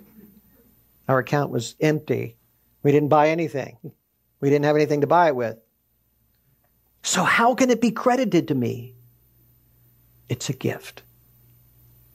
Our 1.08 1.18
account 1.18 1.50
was 1.50 1.74
empty. 1.80 2.36
We 2.82 2.92
didn't 2.92 3.08
buy 3.08 3.30
anything. 3.30 3.78
We 4.40 4.50
didn't 4.50 4.66
have 4.66 4.76
anything 4.76 5.00
to 5.00 5.06
buy 5.06 5.28
it 5.28 5.36
with. 5.36 5.58
So, 7.04 7.23
how 7.23 7.54
can 7.54 7.68
it 7.68 7.82
be 7.82 7.90
credited 7.90 8.49
to 8.49 8.54
me? 8.54 8.94
It's 10.30 10.49
a 10.49 10.54
gift. 10.54 11.02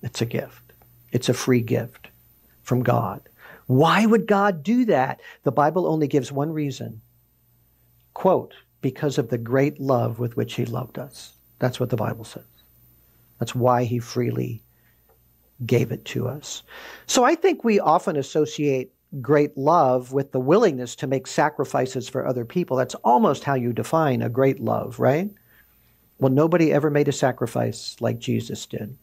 It's 0.02 0.20
a 0.20 0.26
gift. 0.26 0.74
It's 1.12 1.30
a 1.30 1.34
free 1.36 1.62
gift 1.62 2.08
from 2.64 2.82
God. 2.82 3.22
Why 3.68 4.08
would 4.08 4.26
God 4.26 4.64
do 4.64 4.86
that? 4.86 5.22
The 5.44 5.52
Bible 5.52 5.86
only 5.86 6.08
gives 6.08 6.32
one 6.32 6.52
reason. 6.52 7.02
Quote, 8.16 8.56
because 8.82 9.20
of 9.20 9.30
the 9.30 9.38
great 9.38 9.80
love 9.80 10.18
with 10.18 10.36
which 10.36 10.56
he 10.56 10.66
loved 10.66 10.98
us. 10.98 11.34
That's 11.60 11.80
what 11.80 11.92
the 11.92 11.96
Bible 11.96 12.24
says. 12.24 12.44
That's 13.38 13.54
why 13.54 13.84
he 13.84 14.00
freely 14.00 14.64
gave 15.68 15.92
it 15.92 16.04
to 16.06 16.28
us. 16.28 16.64
So 17.06 17.24
I 17.24 17.36
think 17.36 17.64
we 17.64 17.80
often 17.80 18.16
associate 18.16 18.92
great 19.22 19.58
love 19.58 20.12
with 20.14 20.32
the 20.32 20.40
willingness 20.40 20.96
to 20.98 21.08
make 21.08 21.28
sacrifices 21.28 22.08
for 22.08 22.28
other 22.28 22.46
people. 22.46 22.78
That's 22.78 22.96
almost 22.96 23.44
how 23.44 23.56
you 23.56 23.74
define 23.74 24.22
a 24.22 24.30
great 24.30 24.60
love, 24.60 25.00
right? 25.00 25.30
Well, 26.20 26.32
nobody 26.32 26.72
ever 26.72 26.90
made 26.90 27.08
a 27.08 27.14
sacrifice 27.14 27.96
like 28.00 28.20
Jesus 28.20 28.66
did. 28.66 28.98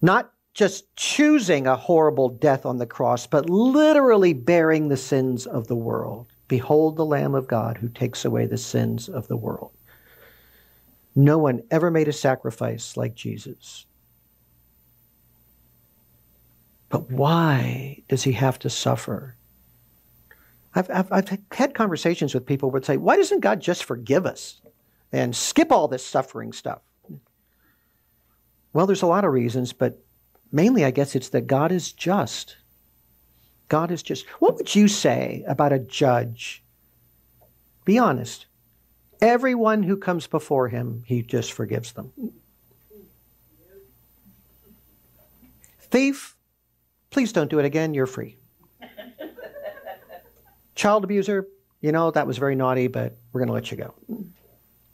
Not 0.00 0.32
just 0.54 0.94
choosing 0.96 1.66
a 1.66 1.76
horrible 1.76 2.28
death 2.28 2.64
on 2.64 2.78
the 2.78 2.86
cross, 2.86 3.26
but 3.26 3.50
literally 3.50 4.32
bearing 4.32 4.88
the 4.88 4.96
sins 4.96 5.46
of 5.46 5.66
the 5.66 5.76
world. 5.76 6.26
Behold 6.48 6.96
the 6.96 7.04
Lamb 7.04 7.34
of 7.34 7.46
God 7.46 7.76
who 7.76 7.88
takes 7.88 8.24
away 8.24 8.46
the 8.46 8.56
sins 8.56 9.08
of 9.08 9.28
the 9.28 9.36
world. 9.36 9.72
No 11.14 11.38
one 11.38 11.62
ever 11.70 11.90
made 11.90 12.08
a 12.08 12.12
sacrifice 12.12 12.96
like 12.96 13.14
Jesus. 13.14 13.86
But 16.88 17.10
why 17.10 18.02
does 18.08 18.22
he 18.22 18.32
have 18.32 18.58
to 18.60 18.70
suffer? 18.70 19.36
I've, 20.74 20.90
I've, 20.90 21.12
I've 21.12 21.38
had 21.52 21.74
conversations 21.74 22.34
with 22.34 22.46
people 22.46 22.68
who 22.68 22.74
would 22.74 22.84
say, 22.84 22.96
why 22.96 23.16
doesn't 23.16 23.40
God 23.40 23.60
just 23.60 23.84
forgive 23.84 24.26
us 24.26 24.60
and 25.12 25.34
skip 25.34 25.72
all 25.72 25.88
this 25.88 26.04
suffering 26.04 26.52
stuff? 26.52 26.80
Well, 28.72 28.86
there's 28.86 29.02
a 29.02 29.06
lot 29.06 29.24
of 29.24 29.32
reasons, 29.32 29.72
but 29.72 29.98
mainly 30.52 30.84
I 30.84 30.90
guess 30.90 31.14
it's 31.14 31.30
that 31.30 31.46
God 31.46 31.72
is 31.72 31.92
just. 31.92 32.56
God 33.68 33.90
is 33.90 34.02
just. 34.02 34.26
What 34.40 34.56
would 34.56 34.74
you 34.74 34.88
say 34.88 35.44
about 35.46 35.72
a 35.72 35.78
judge? 35.78 36.62
Be 37.84 37.98
honest. 37.98 38.46
Everyone 39.20 39.82
who 39.82 39.96
comes 39.96 40.26
before 40.26 40.68
him, 40.68 41.02
he 41.06 41.22
just 41.22 41.52
forgives 41.52 41.92
them. 41.92 42.12
Thief, 45.80 46.36
Please 47.10 47.32
don't 47.32 47.50
do 47.50 47.58
it 47.58 47.64
again. 47.64 47.94
You're 47.94 48.06
free. 48.06 48.36
Child 50.74 51.04
abuser, 51.04 51.48
you 51.80 51.92
know, 51.92 52.10
that 52.10 52.26
was 52.26 52.38
very 52.38 52.54
naughty, 52.54 52.86
but 52.88 53.16
we're 53.32 53.40
going 53.40 53.48
to 53.48 53.54
let 53.54 53.70
you 53.70 53.76
go. 53.76 53.94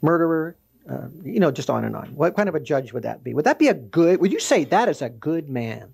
Murderer, 0.01 0.55
uh, 0.89 1.07
you 1.23 1.39
know, 1.39 1.51
just 1.51 1.69
on 1.69 1.83
and 1.83 1.95
on. 1.95 2.15
What 2.15 2.35
kind 2.35 2.47
of 2.47 2.55
a 2.55 2.59
judge 2.59 2.93
would 2.93 3.03
that 3.03 3.23
be? 3.23 3.33
Would 3.33 3.45
that 3.45 3.59
be 3.59 3.67
a 3.67 3.73
good, 3.73 4.19
would 4.21 4.31
you 4.31 4.39
say 4.39 4.63
that 4.65 4.87
is 4.87 5.01
a 5.01 5.09
good 5.09 5.49
man? 5.49 5.93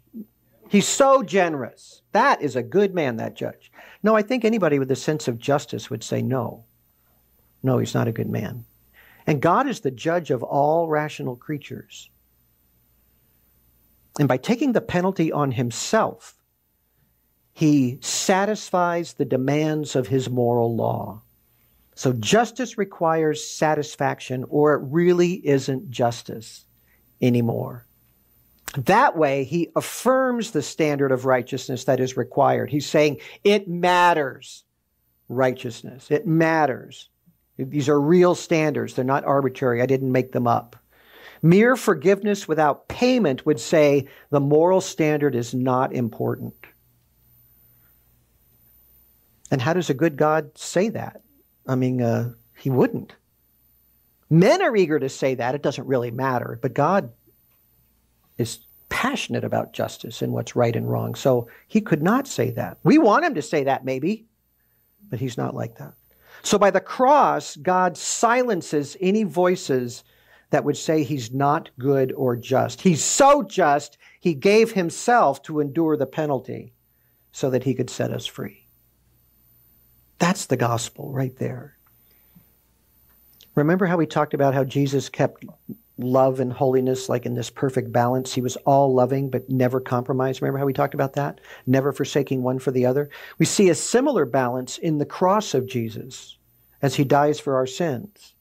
He's 0.70 0.88
so 0.88 1.24
generous. 1.24 2.01
That 2.13 2.42
is 2.42 2.56
a 2.56 2.63
good 2.63 2.94
man, 2.94 3.18
that 3.18 3.36
judge. 3.36 3.72
No, 4.04 4.16
I 4.16 4.22
think 4.22 4.46
anybody 4.46 4.80
with 4.80 4.92
a 4.92 4.96
sense 4.96 5.28
of 5.28 5.38
justice 5.38 5.90
would 5.90 6.04
say 6.04 6.22
no. 6.22 6.66
No, 7.63 7.78
he's 7.78 7.94
not 7.94 8.08
a 8.08 8.13
good 8.13 8.30
man. 8.30 8.66
And 9.28 9.42
God 9.42 9.68
is 9.68 9.82
the 9.82 9.92
judge 9.92 10.32
of 10.32 10.44
all 10.44 10.88
rational 10.88 11.36
creatures. 11.36 12.10
And 14.20 14.27
by 14.27 14.38
taking 14.38 14.74
the 14.74 14.82
penalty 14.82 15.32
on 15.32 15.51
himself, 15.51 16.36
he 17.53 17.98
satisfies 18.01 19.13
the 19.13 19.25
demands 19.25 19.96
of 19.96 20.08
his 20.08 20.30
moral 20.30 20.75
law. 20.75 21.22
So 21.96 22.13
justice 22.13 22.77
requires 22.77 23.48
satisfaction, 23.48 24.46
or 24.50 24.74
it 24.74 24.82
really 24.86 25.46
isn't 25.46 25.91
justice 25.91 26.65
anymore. 27.22 27.86
That 28.77 29.18
way, 29.18 29.44
he 29.44 29.70
affirms 29.75 30.51
the 30.51 30.62
standard 30.62 31.12
of 31.12 31.25
righteousness 31.25 31.84
that 31.86 32.00
is 32.00 32.15
required. 32.15 32.70
He's 32.70 32.88
saying 32.88 33.18
it 33.44 33.68
matters, 33.68 34.63
righteousness. 35.27 36.10
It 36.10 36.25
matters. 36.25 37.10
These 37.58 37.89
are 37.89 38.00
real 38.00 38.34
standards, 38.34 38.94
they're 38.94 39.06
not 39.06 39.25
arbitrary. 39.25 39.82
I 39.82 39.86
didn't 39.86 40.12
make 40.12 40.32
them 40.32 40.48
up. 40.48 40.77
Mere 41.42 41.76
forgiveness 41.76 42.48
without 42.48 42.88
payment 42.88 43.46
would 43.46 43.60
say 43.60 44.08
the 44.30 44.40
moral 44.40 44.82
standard 44.82 45.36
is 45.36 45.54
not 45.54 45.94
important. 45.94 46.54
And 49.50 49.62
how 49.62 49.74
does 49.74 49.90
a 49.90 49.96
good 49.96 50.18
God 50.18 50.58
say 50.58 50.90
that? 50.90 51.22
I 51.68 51.76
mean, 51.76 52.02
uh, 52.02 52.34
he 52.56 52.70
wouldn't. 52.70 53.16
Men 54.30 54.62
are 54.62 54.76
eager 54.76 55.00
to 55.00 55.10
say 55.10 55.36
that. 55.36 55.56
It 55.56 55.62
doesn't 55.62 55.88
really 55.88 56.12
matter. 56.12 56.58
But 56.62 56.74
God 56.74 57.12
is 58.38 58.60
passionate 58.90 59.44
about 59.44 59.74
justice 59.74 60.22
and 60.22 60.32
what's 60.32 60.56
right 60.56 60.76
and 60.76 60.90
wrong. 60.90 61.16
So 61.16 61.50
he 61.68 61.82
could 61.82 62.04
not 62.04 62.28
say 62.28 62.52
that. 62.52 62.78
We 62.84 62.98
want 62.98 63.26
him 63.26 63.36
to 63.36 63.42
say 63.42 63.64
that, 63.64 63.84
maybe, 63.84 64.26
but 65.10 65.20
he's 65.20 65.38
not 65.38 65.56
like 65.56 65.78
that. 65.78 65.94
So 66.44 66.58
by 66.58 66.72
the 66.72 66.80
cross, 66.80 67.56
God 67.58 67.98
silences 67.98 68.96
any 69.00 69.24
voices 69.24 70.04
that 70.51 70.65
would 70.65 70.77
say 70.77 71.03
he's 71.03 71.34
not 71.34 71.70
good 71.79 72.12
or 72.12 72.36
just. 72.36 72.81
He's 72.81 73.03
so 73.03 73.41
just, 73.41 73.98
he 74.20 74.34
gave 74.34 74.74
himself 74.74 75.41
to 75.43 75.60
endure 75.60 75.98
the 75.98 76.05
penalty 76.05 76.74
so 77.31 77.50
that 77.50 77.63
he 77.63 77.74
could 77.74 77.89
set 77.89 78.12
us 78.12 78.25
free. 78.25 78.67
That's 80.20 80.46
the 80.46 80.58
gospel 80.58 81.12
right 81.12 81.36
there. 81.38 81.77
Remember 83.55 83.86
how 83.86 83.98
we 83.98 84.05
talked 84.05 84.34
about 84.34 84.53
how 84.53 84.63
Jesus 84.63 85.10
kept 85.10 85.46
love 85.98 86.39
and 86.39 86.51
holiness 86.51 87.10
like 87.10 87.25
in 87.25 87.34
this 87.34 87.50
perfect 87.50 87.91
balance? 87.91 88.34
He 88.34 88.41
was 88.41 88.58
all 88.58 88.93
loving 88.93 89.29
but 89.29 89.50
never 89.50 89.79
compromised. 89.79 90.41
Remember 90.41 90.60
how 90.60 90.65
we 90.65 90.74
talked 90.74 90.93
about 90.93 91.13
that? 91.13 91.39
Never 91.65 91.91
forsaking 91.91 92.43
one 92.43 92.60
for 92.60 92.72
the 92.72 92.86
other. 92.86 93.10
We 93.39 93.46
see 93.46 93.70
a 93.70 93.75
similar 93.75 94.25
balance 94.25 94.77
in 94.77 94.98
the 94.98 95.05
cross 95.05 95.53
of 95.53 95.67
Jesus 95.67 96.38
as 96.81 96.96
he 96.96 97.03
dies 97.03 97.39
for 97.39 97.55
our 97.55 97.67
sins 97.67 98.36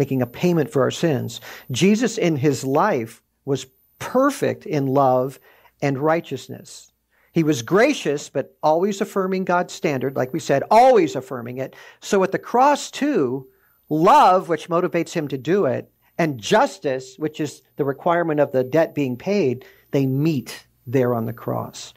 making 0.00 0.22
a 0.22 0.26
payment 0.26 0.72
for 0.72 0.80
our 0.80 0.90
sins. 0.90 1.42
Jesus 1.70 2.16
in 2.16 2.34
his 2.34 2.64
life 2.64 3.22
was 3.44 3.66
perfect 3.98 4.64
in 4.64 4.86
love 4.86 5.38
and 5.82 5.98
righteousness. 5.98 6.90
He 7.32 7.42
was 7.42 7.60
gracious, 7.60 8.30
but 8.30 8.56
always 8.62 9.02
affirming 9.02 9.44
God's 9.44 9.74
standard, 9.74 10.16
like 10.16 10.32
we 10.32 10.40
said, 10.40 10.62
always 10.70 11.16
affirming 11.16 11.58
it. 11.58 11.76
So 12.00 12.24
at 12.24 12.32
the 12.32 12.38
cross, 12.38 12.90
too, 12.90 13.46
love, 13.90 14.48
which 14.48 14.70
motivates 14.70 15.12
him 15.12 15.28
to 15.28 15.36
do 15.36 15.66
it, 15.66 15.92
and 16.16 16.40
justice, 16.40 17.16
which 17.18 17.38
is 17.38 17.60
the 17.76 17.84
requirement 17.84 18.40
of 18.40 18.52
the 18.52 18.64
debt 18.64 18.94
being 18.94 19.18
paid, 19.18 19.66
they 19.90 20.06
meet 20.06 20.66
there 20.86 21.14
on 21.14 21.26
the 21.26 21.34
cross. 21.34 21.92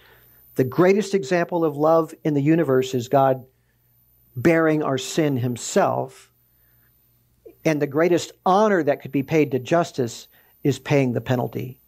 The 0.55 0.65
greatest 0.65 1.13
example 1.13 1.63
of 1.63 1.77
love 1.77 2.13
in 2.25 2.33
the 2.33 2.41
universe 2.41 2.93
is 2.93 3.07
God 3.07 3.45
bearing 4.35 4.83
our 4.83 4.97
sin 4.97 5.37
himself 5.37 6.32
and 7.65 7.81
the 7.81 7.87
greatest 7.87 8.31
honor 8.45 8.83
that 8.83 9.01
could 9.01 9.11
be 9.11 9.23
paid 9.23 9.51
to 9.51 9.59
justice 9.59 10.27
is 10.63 10.79
paying 10.79 11.13
the 11.13 11.21
penalty, 11.21 11.79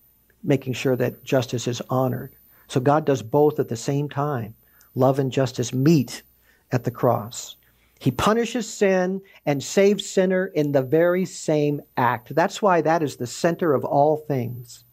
making 0.44 0.74
sure 0.74 0.96
that 0.96 1.24
justice 1.24 1.68
is 1.68 1.82
honored. 1.90 2.36
So 2.68 2.80
God 2.80 3.06
does 3.06 3.22
both 3.22 3.60
at 3.60 3.70
the 3.70 3.76
same 3.76 4.10
time. 4.10 4.56
Love 4.96 5.20
and 5.20 5.32
justice 5.32 5.74
meet 5.74 6.24
at 6.72 6.84
the 6.84 6.92
cross. 6.92 7.58
He 8.00 8.12
punishes 8.12 8.72
sin 8.72 9.22
and 9.46 9.64
saves 9.64 10.06
sinner 10.06 10.48
in 10.48 10.72
the 10.72 10.82
very 10.82 11.26
same 11.26 11.82
act. 11.98 12.36
That's 12.36 12.62
why 12.62 12.82
that 12.82 13.04
is 13.04 13.16
the 13.16 13.28
center 13.28 13.74
of 13.74 13.86
all 13.86 14.18
things. 14.18 14.84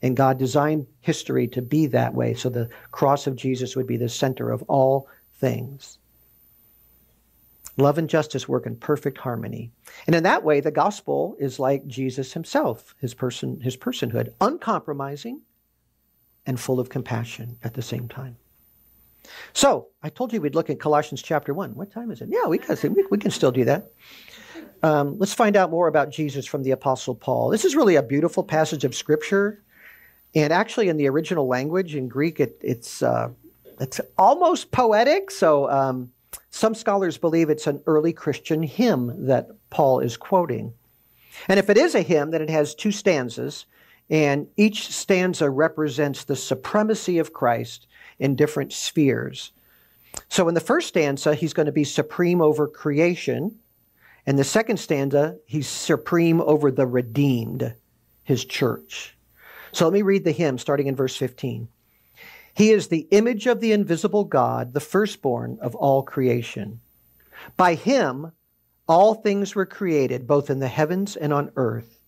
And 0.00 0.16
God 0.16 0.38
designed 0.38 0.86
history 1.00 1.48
to 1.48 1.62
be 1.62 1.86
that 1.86 2.14
way, 2.14 2.34
so 2.34 2.48
the 2.48 2.68
cross 2.92 3.26
of 3.26 3.36
Jesus 3.36 3.74
would 3.76 3.86
be 3.86 3.96
the 3.96 4.08
center 4.08 4.50
of 4.50 4.62
all 4.62 5.08
things. 5.34 5.98
Love 7.78 7.96
and 7.96 8.10
justice 8.10 8.48
work 8.48 8.66
in 8.66 8.76
perfect 8.76 9.18
harmony. 9.18 9.70
And 10.06 10.16
in 10.16 10.24
that 10.24 10.42
way, 10.42 10.60
the 10.60 10.72
gospel 10.72 11.36
is 11.38 11.60
like 11.60 11.86
Jesus 11.86 12.32
himself, 12.32 12.94
his 13.00 13.14
person, 13.14 13.60
his 13.60 13.76
personhood, 13.76 14.32
uncompromising 14.40 15.42
and 16.44 16.58
full 16.58 16.80
of 16.80 16.88
compassion 16.88 17.56
at 17.62 17.74
the 17.74 17.82
same 17.82 18.08
time. 18.08 18.36
So, 19.52 19.88
I 20.02 20.08
told 20.08 20.32
you 20.32 20.40
we'd 20.40 20.54
look 20.54 20.70
at 20.70 20.80
Colossians 20.80 21.22
chapter 21.22 21.54
1. 21.54 21.74
What 21.74 21.92
time 21.92 22.10
is 22.10 22.20
it? 22.20 22.28
Yeah, 22.30 22.46
we 22.46 22.58
can, 22.58 22.96
we 23.10 23.18
can 23.18 23.30
still 23.30 23.52
do 23.52 23.64
that. 23.66 23.92
Um, 24.82 25.18
let's 25.18 25.34
find 25.34 25.56
out 25.56 25.70
more 25.70 25.86
about 25.86 26.10
Jesus 26.10 26.46
from 26.46 26.62
the 26.62 26.70
Apostle 26.72 27.14
Paul. 27.14 27.50
This 27.50 27.64
is 27.64 27.76
really 27.76 27.96
a 27.96 28.02
beautiful 28.02 28.42
passage 28.42 28.84
of 28.84 28.94
Scripture. 28.94 29.62
And 30.34 30.52
actually, 30.52 30.88
in 30.88 30.96
the 30.96 31.08
original 31.08 31.46
language, 31.46 31.94
in 31.94 32.08
Greek, 32.08 32.40
it, 32.40 32.58
it's, 32.60 33.02
uh, 33.02 33.30
it's 33.80 34.00
almost 34.16 34.70
poetic. 34.70 35.30
So, 35.30 35.70
um, 35.70 36.10
some 36.50 36.74
scholars 36.74 37.18
believe 37.18 37.50
it's 37.50 37.66
an 37.66 37.82
early 37.86 38.12
Christian 38.12 38.62
hymn 38.62 39.26
that 39.26 39.48
Paul 39.70 40.00
is 40.00 40.16
quoting. 40.16 40.74
And 41.46 41.58
if 41.58 41.70
it 41.70 41.76
is 41.76 41.94
a 41.94 42.02
hymn, 42.02 42.30
then 42.30 42.42
it 42.42 42.50
has 42.50 42.74
two 42.74 42.90
stanzas, 42.90 43.66
and 44.10 44.48
each 44.56 44.88
stanza 44.88 45.48
represents 45.50 46.24
the 46.24 46.36
supremacy 46.36 47.18
of 47.18 47.32
Christ 47.32 47.86
in 48.18 48.34
different 48.34 48.72
spheres. 48.72 49.52
So 50.28 50.48
in 50.48 50.54
the 50.54 50.60
first 50.60 50.88
stanza, 50.88 51.34
he's 51.34 51.52
going 51.52 51.66
to 51.66 51.72
be 51.72 51.84
supreme 51.84 52.40
over 52.40 52.66
creation. 52.66 53.58
And 54.26 54.38
the 54.38 54.44
second 54.44 54.78
stanza, 54.78 55.36
he's 55.46 55.68
supreme 55.68 56.40
over 56.40 56.70
the 56.70 56.86
redeemed, 56.86 57.74
his 58.24 58.44
church. 58.44 59.16
So 59.72 59.84
let 59.84 59.94
me 59.94 60.02
read 60.02 60.24
the 60.24 60.32
hymn 60.32 60.58
starting 60.58 60.86
in 60.86 60.96
verse 60.96 61.16
15. 61.16 61.68
He 62.58 62.72
is 62.72 62.88
the 62.88 63.06
image 63.12 63.46
of 63.46 63.60
the 63.60 63.70
invisible 63.70 64.24
God, 64.24 64.74
the 64.74 64.80
firstborn 64.80 65.60
of 65.62 65.76
all 65.76 66.02
creation. 66.02 66.80
By 67.56 67.76
him, 67.76 68.32
all 68.88 69.14
things 69.14 69.54
were 69.54 69.64
created, 69.64 70.26
both 70.26 70.50
in 70.50 70.58
the 70.58 70.66
heavens 70.66 71.14
and 71.14 71.32
on 71.32 71.52
earth, 71.54 72.00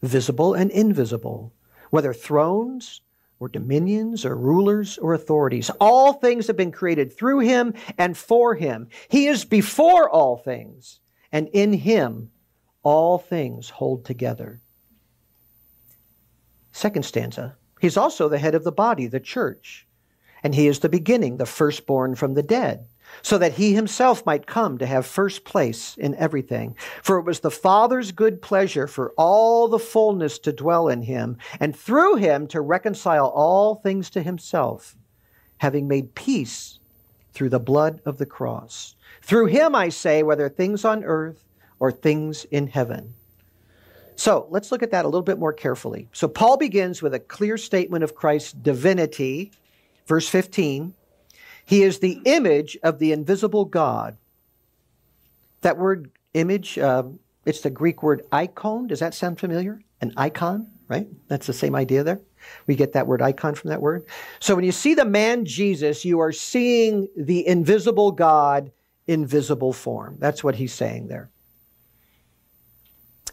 visible 0.00 0.54
and 0.54 0.70
invisible, 0.70 1.52
whether 1.90 2.14
thrones 2.14 3.00
or 3.40 3.48
dominions 3.48 4.24
or 4.24 4.36
rulers 4.36 4.98
or 4.98 5.14
authorities. 5.14 5.68
All 5.80 6.12
things 6.12 6.46
have 6.46 6.56
been 6.56 6.70
created 6.70 7.12
through 7.12 7.40
him 7.40 7.74
and 7.98 8.16
for 8.16 8.54
him. 8.54 8.86
He 9.08 9.26
is 9.26 9.44
before 9.44 10.08
all 10.08 10.36
things, 10.36 11.00
and 11.32 11.48
in 11.48 11.72
him 11.72 12.30
all 12.84 13.18
things 13.18 13.68
hold 13.68 14.04
together. 14.04 14.60
Second 16.70 17.04
stanza. 17.04 17.56
He's 17.80 17.96
also 17.96 18.28
the 18.28 18.38
head 18.38 18.54
of 18.54 18.62
the 18.62 18.70
body, 18.70 19.08
the 19.08 19.18
church 19.18 19.86
and 20.42 20.54
he 20.54 20.66
is 20.66 20.80
the 20.80 20.88
beginning, 20.88 21.36
the 21.36 21.46
firstborn 21.46 22.14
from 22.14 22.34
the 22.34 22.42
dead, 22.42 22.86
so 23.22 23.38
that 23.38 23.54
he 23.54 23.74
himself 23.74 24.24
might 24.26 24.46
come 24.46 24.78
to 24.78 24.86
have 24.86 25.06
first 25.06 25.44
place 25.44 25.96
in 25.96 26.14
everything. 26.16 26.76
For 27.02 27.18
it 27.18 27.24
was 27.24 27.40
the 27.40 27.50
Father's 27.50 28.12
good 28.12 28.42
pleasure 28.42 28.86
for 28.86 29.12
all 29.16 29.68
the 29.68 29.78
fullness 29.78 30.38
to 30.40 30.52
dwell 30.52 30.88
in 30.88 31.02
him, 31.02 31.38
and 31.58 31.74
through 31.74 32.16
him 32.16 32.46
to 32.48 32.60
reconcile 32.60 33.26
all 33.28 33.76
things 33.76 34.10
to 34.10 34.22
himself, 34.22 34.96
having 35.58 35.88
made 35.88 36.14
peace 36.14 36.78
through 37.32 37.50
the 37.50 37.60
blood 37.60 38.00
of 38.04 38.18
the 38.18 38.26
cross. 38.26 38.96
Through 39.22 39.46
him, 39.46 39.74
I 39.74 39.88
say, 39.90 40.22
whether 40.22 40.48
things 40.48 40.84
on 40.84 41.04
earth 41.04 41.44
or 41.78 41.92
things 41.92 42.44
in 42.46 42.66
heaven. 42.66 43.14
So 44.16 44.48
let's 44.50 44.72
look 44.72 44.82
at 44.82 44.90
that 44.90 45.04
a 45.04 45.08
little 45.08 45.22
bit 45.22 45.38
more 45.38 45.52
carefully. 45.52 46.08
So 46.12 46.26
Paul 46.26 46.56
begins 46.56 47.02
with 47.02 47.14
a 47.14 47.20
clear 47.20 47.56
statement 47.56 48.02
of 48.02 48.16
Christ's 48.16 48.52
divinity 48.52 49.52
Verse 50.08 50.26
15, 50.26 50.94
he 51.66 51.82
is 51.82 51.98
the 51.98 52.22
image 52.24 52.78
of 52.82 52.98
the 52.98 53.12
invisible 53.12 53.66
God. 53.66 54.16
That 55.60 55.76
word 55.76 56.10
image, 56.32 56.78
uh, 56.78 57.04
it's 57.44 57.60
the 57.60 57.68
Greek 57.68 58.02
word 58.02 58.22
icon. 58.32 58.86
Does 58.86 59.00
that 59.00 59.12
sound 59.12 59.38
familiar? 59.38 59.82
An 60.00 60.14
icon, 60.16 60.68
right? 60.88 61.06
That's 61.28 61.46
the 61.46 61.52
same 61.52 61.74
idea 61.74 62.04
there. 62.04 62.20
We 62.66 62.74
get 62.74 62.94
that 62.94 63.06
word 63.06 63.20
icon 63.20 63.54
from 63.54 63.68
that 63.68 63.82
word. 63.82 64.06
So 64.40 64.54
when 64.54 64.64
you 64.64 64.72
see 64.72 64.94
the 64.94 65.04
man 65.04 65.44
Jesus, 65.44 66.06
you 66.06 66.20
are 66.20 66.32
seeing 66.32 67.08
the 67.14 67.46
invisible 67.46 68.10
God 68.10 68.72
in 69.06 69.26
visible 69.26 69.74
form. 69.74 70.16
That's 70.18 70.42
what 70.42 70.54
he's 70.54 70.72
saying 70.72 71.08
there. 71.08 71.28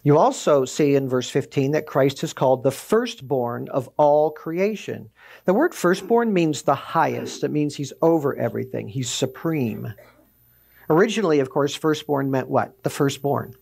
You 0.05 0.19
also 0.19 0.65
see 0.65 0.93
in 0.93 1.09
verse 1.09 1.31
15 1.31 1.71
that 1.71 1.87
Christ 1.87 2.23
is 2.23 2.31
called 2.31 2.61
the 2.61 2.69
firstborn 2.69 3.67
of 3.69 3.89
all 3.97 4.29
creation. 4.29 5.09
The 5.45 5.53
word 5.55 5.73
firstborn 5.73 6.31
means 6.31 6.61
the 6.61 6.75
highest. 6.75 7.43
It 7.43 7.49
means 7.49 7.75
he's 7.75 7.91
over 8.03 8.35
everything. 8.35 8.87
He's 8.87 9.09
supreme. 9.09 9.91
Originally, 10.91 11.39
of 11.39 11.49
course, 11.49 11.73
firstborn 11.73 12.29
meant 12.29 12.47
what? 12.47 12.83
The 12.83 12.91
firstborn. 12.91 13.55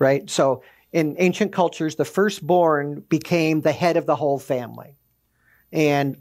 Right? 0.00 0.28
So 0.28 0.64
in 0.90 1.14
ancient 1.20 1.52
cultures, 1.52 1.94
the 1.94 2.04
firstborn 2.04 3.04
became 3.08 3.60
the 3.60 3.70
head 3.70 3.96
of 3.96 4.06
the 4.06 4.16
whole 4.16 4.40
family. 4.40 4.96
And 5.70 6.16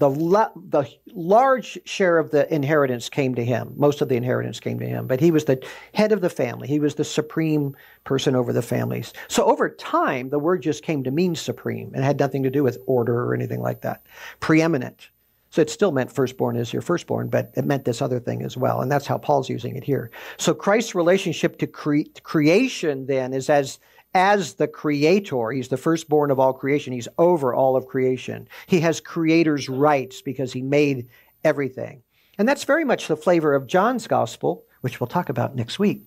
the, 0.00 0.50
the 0.70 0.90
large 1.12 1.78
share 1.84 2.16
of 2.16 2.30
the 2.30 2.52
inheritance 2.52 3.10
came 3.10 3.34
to 3.34 3.44
him. 3.44 3.74
Most 3.76 4.00
of 4.00 4.08
the 4.08 4.16
inheritance 4.16 4.58
came 4.58 4.78
to 4.78 4.86
him, 4.86 5.06
but 5.06 5.20
he 5.20 5.30
was 5.30 5.44
the 5.44 5.62
head 5.92 6.10
of 6.10 6.22
the 6.22 6.30
family. 6.30 6.66
He 6.66 6.80
was 6.80 6.94
the 6.94 7.04
supreme 7.04 7.76
person 8.04 8.34
over 8.34 8.52
the 8.52 8.62
families. 8.62 9.12
So 9.28 9.44
over 9.44 9.68
time, 9.68 10.30
the 10.30 10.38
word 10.38 10.62
just 10.62 10.82
came 10.82 11.04
to 11.04 11.10
mean 11.10 11.34
supreme 11.34 11.92
and 11.94 12.02
had 12.02 12.18
nothing 12.18 12.42
to 12.44 12.50
do 12.50 12.64
with 12.64 12.78
order 12.86 13.24
or 13.24 13.34
anything 13.34 13.60
like 13.60 13.82
that. 13.82 14.02
Preeminent. 14.40 15.10
So 15.50 15.60
it 15.60 15.68
still 15.68 15.92
meant 15.92 16.10
firstborn 16.10 16.56
is 16.56 16.72
your 16.72 16.80
firstborn, 16.80 17.28
but 17.28 17.52
it 17.54 17.66
meant 17.66 17.84
this 17.84 18.00
other 18.00 18.20
thing 18.20 18.42
as 18.42 18.56
well. 18.56 18.80
And 18.80 18.90
that's 18.90 19.06
how 19.06 19.18
Paul's 19.18 19.50
using 19.50 19.76
it 19.76 19.84
here. 19.84 20.10
So 20.38 20.54
Christ's 20.54 20.94
relationship 20.94 21.58
to 21.58 21.66
cre- 21.66 22.08
creation 22.22 23.04
then 23.06 23.34
is 23.34 23.50
as 23.50 23.80
as 24.14 24.54
the 24.54 24.68
creator. 24.68 25.50
He's 25.50 25.68
the 25.68 25.76
firstborn 25.76 26.30
of 26.30 26.40
all 26.40 26.52
creation. 26.52 26.92
He's 26.92 27.08
over 27.18 27.54
all 27.54 27.76
of 27.76 27.86
creation. 27.86 28.48
He 28.66 28.80
has 28.80 29.00
creator's 29.00 29.68
rights 29.68 30.22
because 30.22 30.52
he 30.52 30.62
made 30.62 31.08
everything. 31.44 32.02
And 32.38 32.48
that's 32.48 32.64
very 32.64 32.84
much 32.84 33.06
the 33.06 33.16
flavor 33.16 33.54
of 33.54 33.66
John's 33.66 34.06
gospel, 34.06 34.64
which 34.80 35.00
we'll 35.00 35.06
talk 35.06 35.28
about 35.28 35.54
next 35.54 35.78
week, 35.78 36.04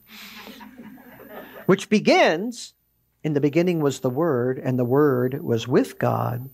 which 1.66 1.89
begins 1.89 2.74
In 3.24 3.34
the 3.34 3.39
beginning 3.39 3.80
was 3.80 4.02
the 4.02 4.10
Word, 4.10 4.60
and 4.60 4.78
the 4.78 4.84
Word 4.84 5.42
was 5.42 5.66
with 5.66 5.98
God, 5.98 6.50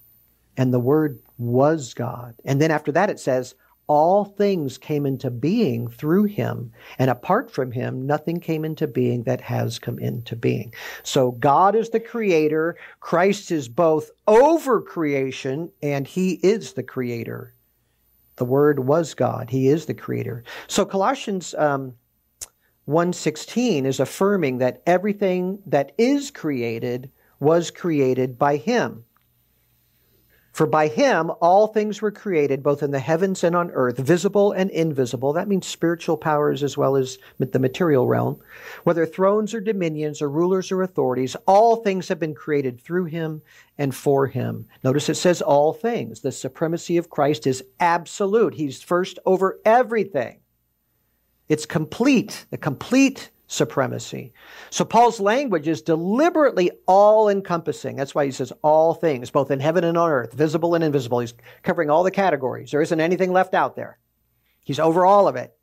and 0.56 0.72
the 0.72 0.80
Word 0.80 1.20
was 1.40 1.96
God. 1.96 2.36
And 2.46 2.62
then 2.62 2.70
after 2.70 2.92
that, 2.92 3.10
it 3.10 3.20
says, 3.20 3.56
all 3.90 4.24
things 4.24 4.78
came 4.78 5.08
into 5.08 5.32
being 5.32 5.90
through 5.90 6.26
him, 6.26 6.72
and 7.00 7.10
apart 7.10 7.50
from 7.50 7.72
him, 7.72 8.06
nothing 8.06 8.40
came 8.40 8.64
into 8.64 8.88
being 8.88 9.24
that 9.24 9.42
has 9.42 9.80
come 9.80 9.98
into 9.98 10.36
being. 10.36 10.72
So 11.02 11.32
God 11.32 11.76
is 11.76 11.90
the 11.90 12.00
creator. 12.00 12.78
Christ 13.00 13.50
is 13.50 13.68
both 13.68 14.12
over 14.28 14.80
creation, 14.80 15.72
and 15.82 16.06
he 16.06 16.34
is 16.44 16.74
the 16.74 16.84
creator. 16.84 17.56
The 18.36 18.46
Word 18.46 18.80
was 18.80 19.16
God. 19.16 19.50
He 19.50 19.68
is 19.68 19.88
the 19.88 19.96
creator. 19.96 20.44
So 20.68 20.86
Colossians 20.86 21.56
um, 21.56 21.96
1.16 22.88 23.86
is 23.86 24.00
affirming 24.00 24.60
that 24.60 24.84
everything 24.86 25.64
that 25.66 25.94
is 25.98 26.30
created 26.30 27.10
was 27.40 27.72
created 27.72 28.38
by 28.38 28.58
him. 28.58 29.04
For 30.60 30.68
by 30.68 30.90
him 30.90 31.32
all 31.40 31.68
things 31.68 32.02
were 32.02 32.12
created, 32.12 32.64
both 32.64 32.84
in 32.84 32.92
the 32.92 33.00
heavens 33.00 33.46
and 33.46 33.56
on 33.56 33.72
earth, 33.72 33.98
visible 33.98 34.52
and 34.52 34.70
invisible. 34.72 35.32
That 35.32 35.48
means 35.48 35.66
spiritual 35.66 36.18
powers 36.18 36.64
as 36.64 36.78
well 36.78 36.98
as 36.98 37.18
the 37.38 37.60
material 37.60 38.08
realm. 38.08 38.42
Whether 38.84 39.06
thrones 39.06 39.54
or 39.54 39.62
dominions 39.62 40.22
or 40.22 40.30
rulers 40.30 40.70
or 40.70 40.82
authorities, 40.82 41.38
all 41.48 41.78
things 41.78 42.10
have 42.10 42.20
been 42.20 42.36
created 42.36 42.82
through 42.82 43.06
him 43.06 43.42
and 43.78 43.96
for 43.96 44.28
him. 44.28 44.68
Notice 44.84 45.08
it 45.08 45.16
says 45.16 45.42
all 45.42 45.72
things. 45.72 46.20
The 46.20 46.32
supremacy 46.34 46.98
of 46.98 47.10
Christ 47.10 47.48
is 47.48 47.64
absolute. 47.80 48.56
He's 48.56 48.82
first 48.82 49.18
over 49.26 49.62
everything. 49.64 50.42
It's 51.48 51.66
complete, 51.66 52.48
the 52.50 52.58
complete 52.58 53.30
supremacy. 53.50 54.32
So 54.70 54.86
Paul's 54.86 55.20
language 55.20 55.68
is 55.68 55.82
deliberately 55.82 56.72
all 56.86 57.28
encompassing. 57.28 57.96
That's 57.96 58.16
why 58.16 58.26
he 58.26 58.32
says 58.32 58.54
all 58.62 58.94
things, 58.94 59.32
both 59.32 59.52
in 59.52 59.60
heaven 59.60 59.84
and 59.84 59.98
on 59.98 60.10
earth, 60.10 60.34
visible 60.34 60.76
and 60.76 60.84
invisible. 60.84 61.20
He's 61.20 61.34
covering 61.64 61.90
all 61.90 62.04
the 62.04 62.12
categories. 62.12 62.72
There 62.72 62.82
isn't 62.82 63.00
anything 63.00 63.34
left 63.34 63.56
out 63.56 63.76
there. 63.76 63.98
He's 64.64 64.80
over 64.80 65.06
all 65.06 65.28
of 65.28 65.36
it 65.36 65.54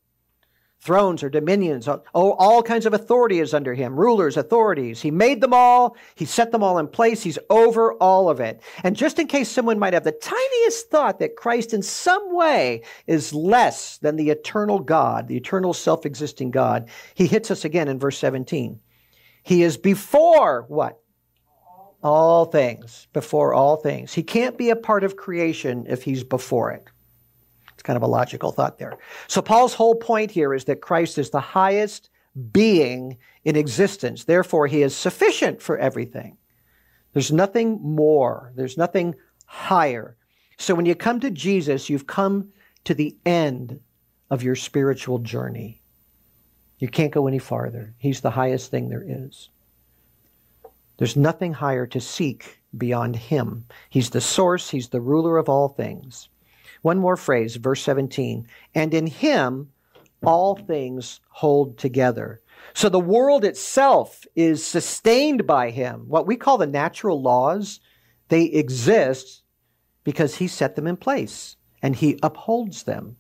thrones 0.80 1.22
or 1.22 1.28
dominions. 1.28 1.88
Oh, 1.88 2.02
all 2.14 2.62
kinds 2.62 2.86
of 2.86 2.94
authority 2.94 3.40
is 3.40 3.54
under 3.54 3.74
him 3.74 3.98
rulers, 3.98 4.36
authorities. 4.36 5.00
He 5.02 5.10
made 5.10 5.40
them 5.40 5.52
all, 5.52 5.96
he 6.14 6.24
set 6.24 6.52
them 6.52 6.62
all 6.62 6.78
in 6.78 6.86
place, 6.86 7.22
he's 7.22 7.38
over 7.50 7.94
all 7.94 8.28
of 8.28 8.40
it. 8.40 8.62
And 8.84 8.94
just 8.94 9.18
in 9.18 9.26
case 9.26 9.48
someone 9.48 9.78
might 9.78 9.94
have 9.94 10.04
the 10.04 10.12
tiniest 10.12 10.90
thought 10.90 11.18
that 11.18 11.36
Christ 11.36 11.74
in 11.74 11.82
some 11.82 12.34
way 12.34 12.82
is 13.06 13.32
less 13.32 13.98
than 13.98 14.16
the 14.16 14.30
eternal 14.30 14.78
God, 14.78 15.28
the 15.28 15.36
eternal 15.36 15.72
self 15.72 16.06
existing 16.06 16.50
God, 16.50 16.88
he 17.14 17.26
hits 17.26 17.50
us 17.50 17.64
again 17.64 17.88
in 17.88 17.98
verse 17.98 18.18
17. 18.18 18.80
He 19.42 19.62
is 19.62 19.76
before 19.76 20.64
what? 20.68 21.00
All 22.02 22.44
things, 22.44 23.08
before 23.12 23.54
all 23.54 23.76
things. 23.76 24.12
He 24.14 24.22
can't 24.22 24.58
be 24.58 24.70
a 24.70 24.76
part 24.76 25.02
of 25.02 25.16
creation 25.16 25.86
if 25.88 26.02
he's 26.04 26.22
before 26.22 26.70
it 26.70 26.88
kind 27.86 27.96
of 27.96 28.02
a 28.02 28.06
logical 28.08 28.50
thought 28.50 28.78
there. 28.78 28.98
So 29.28 29.40
Paul's 29.40 29.72
whole 29.72 29.94
point 29.94 30.30
here 30.30 30.52
is 30.52 30.64
that 30.64 30.82
Christ 30.82 31.16
is 31.16 31.30
the 31.30 31.40
highest 31.40 32.10
being 32.52 33.16
in 33.44 33.56
existence. 33.56 34.24
Therefore, 34.24 34.66
he 34.66 34.82
is 34.82 34.94
sufficient 34.94 35.62
for 35.62 35.78
everything. 35.78 36.36
There's 37.12 37.32
nothing 37.32 37.80
more, 37.80 38.52
there's 38.56 38.76
nothing 38.76 39.14
higher. 39.46 40.16
So 40.58 40.74
when 40.74 40.84
you 40.84 40.94
come 40.94 41.20
to 41.20 41.30
Jesus, 41.30 41.88
you've 41.88 42.06
come 42.06 42.48
to 42.84 42.94
the 42.94 43.16
end 43.24 43.80
of 44.30 44.42
your 44.42 44.56
spiritual 44.56 45.20
journey. 45.20 45.80
You 46.78 46.88
can't 46.88 47.12
go 47.12 47.26
any 47.26 47.38
farther. 47.38 47.94
He's 47.98 48.20
the 48.20 48.30
highest 48.30 48.70
thing 48.70 48.88
there 48.88 49.04
is. 49.06 49.48
There's 50.98 51.16
nothing 51.16 51.52
higher 51.52 51.86
to 51.86 52.00
seek 52.00 52.58
beyond 52.76 53.16
Him. 53.16 53.66
He's 53.90 54.10
the 54.10 54.20
source, 54.20 54.70
He's 54.70 54.88
the 54.88 55.00
ruler 55.00 55.38
of 55.38 55.48
all 55.48 55.68
things. 55.68 56.28
One 56.82 56.98
more 56.98 57.16
phrase, 57.16 57.56
verse 57.56 57.82
17. 57.82 58.46
And 58.74 58.94
in 58.94 59.06
him 59.06 59.70
all 60.24 60.56
things 60.56 61.20
hold 61.28 61.78
together. 61.78 62.40
So 62.74 62.88
the 62.88 63.00
world 63.00 63.44
itself 63.44 64.24
is 64.34 64.64
sustained 64.64 65.46
by 65.46 65.70
him. 65.70 66.04
What 66.08 66.26
we 66.26 66.36
call 66.36 66.58
the 66.58 66.66
natural 66.66 67.20
laws, 67.20 67.80
they 68.28 68.44
exist 68.44 69.42
because 70.04 70.36
he 70.36 70.48
set 70.48 70.76
them 70.76 70.86
in 70.86 70.96
place 70.96 71.56
and 71.82 71.94
he 71.94 72.18
upholds 72.22 72.82
them. 72.82 73.16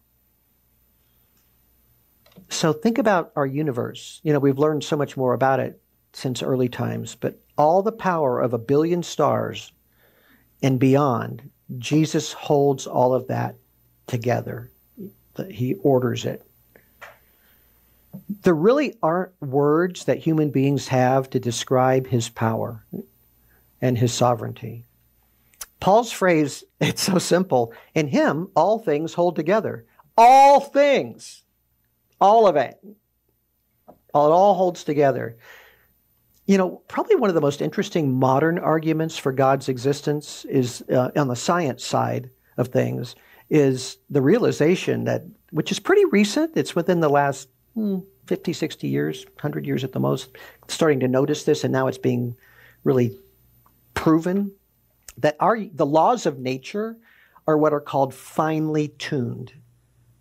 So 2.48 2.72
think 2.72 2.98
about 2.98 3.32
our 3.36 3.46
universe. 3.46 4.20
You 4.22 4.32
know, 4.32 4.38
we've 4.38 4.58
learned 4.58 4.84
so 4.84 4.96
much 4.96 5.16
more 5.16 5.34
about 5.34 5.60
it 5.60 5.80
since 6.12 6.42
early 6.42 6.68
times, 6.68 7.14
but 7.14 7.40
all 7.58 7.82
the 7.82 7.92
power 7.92 8.40
of 8.40 8.52
a 8.52 8.58
billion 8.58 9.02
stars 9.02 9.72
and 10.62 10.78
beyond 10.78 11.50
Jesus 11.78 12.32
holds 12.32 12.86
all 12.86 13.14
of 13.14 13.28
that 13.28 13.56
together. 14.06 14.70
He 15.50 15.74
orders 15.74 16.24
it. 16.24 16.42
There 18.42 18.54
really 18.54 18.94
aren't 19.02 19.32
words 19.42 20.04
that 20.04 20.18
human 20.18 20.50
beings 20.50 20.88
have 20.88 21.28
to 21.30 21.40
describe 21.40 22.06
his 22.06 22.28
power 22.28 22.84
and 23.82 23.98
his 23.98 24.12
sovereignty. 24.14 24.84
Paul's 25.80 26.12
phrase, 26.12 26.64
it's 26.80 27.02
so 27.02 27.18
simple. 27.18 27.72
In 27.94 28.08
him, 28.08 28.48
all 28.54 28.78
things 28.78 29.14
hold 29.14 29.36
together. 29.36 29.84
All 30.16 30.60
things. 30.60 31.42
All 32.20 32.46
of 32.46 32.56
it. 32.56 32.78
It 32.88 33.94
all 34.14 34.54
holds 34.54 34.84
together. 34.84 35.36
You 36.46 36.58
know, 36.58 36.82
probably 36.88 37.16
one 37.16 37.28
of 37.28 37.34
the 37.34 37.40
most 37.40 37.60
interesting 37.60 38.18
modern 38.18 38.58
arguments 38.58 39.18
for 39.18 39.32
God's 39.32 39.68
existence 39.68 40.44
is 40.44 40.82
uh, 40.92 41.10
on 41.16 41.28
the 41.28 41.36
science 41.36 41.84
side 41.84 42.30
of 42.56 42.68
things 42.68 43.16
is 43.50 43.98
the 44.10 44.22
realization 44.22 45.04
that, 45.04 45.22
which 45.50 45.72
is 45.72 45.78
pretty 45.78 46.04
recent, 46.06 46.56
it's 46.56 46.74
within 46.74 47.00
the 47.00 47.08
last 47.08 47.48
hmm, 47.74 47.98
50, 48.26 48.52
60 48.52 48.88
years, 48.88 49.24
100 49.24 49.66
years 49.66 49.84
at 49.84 49.92
the 49.92 50.00
most, 50.00 50.30
starting 50.68 51.00
to 51.00 51.08
notice 51.08 51.44
this, 51.44 51.64
and 51.64 51.72
now 51.72 51.86
it's 51.86 51.98
being 51.98 52.36
really 52.84 53.16
proven 53.94 54.52
that 55.18 55.36
our, 55.40 55.58
the 55.72 55.86
laws 55.86 56.26
of 56.26 56.38
nature 56.38 56.96
are 57.46 57.58
what 57.58 57.72
are 57.72 57.80
called 57.80 58.14
finely 58.14 58.88
tuned 58.88 59.52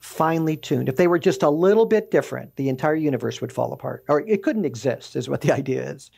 finely 0.06 0.56
tuned. 0.56 0.88
If 0.88 0.98
they 0.98 1.08
were 1.08 1.20
just 1.20 1.42
a 1.42 1.50
little 1.50 1.86
bit 1.86 2.12
different, 2.12 2.56
the 2.56 2.70
entire 2.70 2.96
universe 2.96 3.42
would 3.42 3.52
fall 3.52 3.74
apart, 3.74 4.06
or 4.08 4.22
it 4.22 4.44
couldn't 4.44 4.64
exist, 4.66 5.16
is 5.16 5.28
what 5.28 5.42
the 5.42 5.52
idea 5.62 5.90
is. 5.90 6.12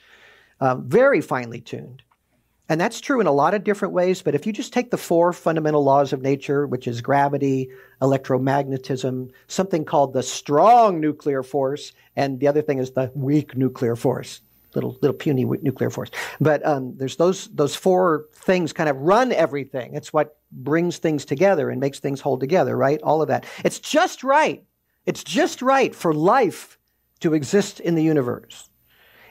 Um, 0.60 0.88
very 0.88 1.21
finely 1.21 1.62
tuned. 1.62 2.04
And 2.69 2.82
that's 2.82 3.00
true 3.00 3.21
in 3.21 3.28
a 3.28 3.32
lot 3.32 3.54
of 3.54 3.63
different 3.63 3.93
ways, 3.93 4.21
but 4.21 4.36
if 4.36 4.45
you 4.45 4.52
just 4.52 4.73
take 4.73 4.91
the 4.91 4.97
four 4.97 5.32
fundamental 5.32 5.86
laws 5.86 6.12
of 6.12 6.21
nature, 6.21 6.67
which 6.67 6.86
is 6.86 7.00
gravity, 7.00 7.69
electromagnetism, 8.02 9.32
something 9.47 9.86
called 9.86 10.12
the 10.12 10.21
strong 10.21 11.00
nuclear 11.00 11.41
force, 11.41 11.93
and 12.17 12.41
the 12.41 12.47
other 12.47 12.62
thing 12.62 12.80
is 12.80 12.91
the 12.91 13.10
weak 13.15 13.56
nuclear 13.56 13.95
force, 13.95 14.41
little 14.76 14.97
little 15.02 15.15
puny 15.15 15.45
nuclear 15.45 15.89
force. 15.89 16.12
But 16.41 16.65
um, 16.65 16.93
there's 16.97 17.15
those 17.15 17.47
those 17.56 17.73
four 17.73 18.26
things 18.34 18.73
kind 18.73 18.89
of 18.89 18.97
run 18.97 19.32
everything. 19.32 19.93
It's 19.93 20.12
what 20.12 20.37
brings 20.52 20.98
things 20.98 21.26
together 21.26 21.70
and 21.70 21.80
makes 21.80 22.00
things 22.00 22.22
hold 22.22 22.40
together, 22.40 22.76
right? 22.76 23.02
All 23.02 23.22
of 23.22 23.28
that. 23.28 23.46
It's 23.64 23.80
just 23.80 24.24
right. 24.24 24.64
It's 25.06 25.24
just 25.24 25.62
right 25.62 25.94
for 25.94 26.14
life 26.14 26.78
to 27.22 27.34
exist 27.34 27.80
in 27.80 27.96
the 27.96 28.04
universe. 28.04 28.70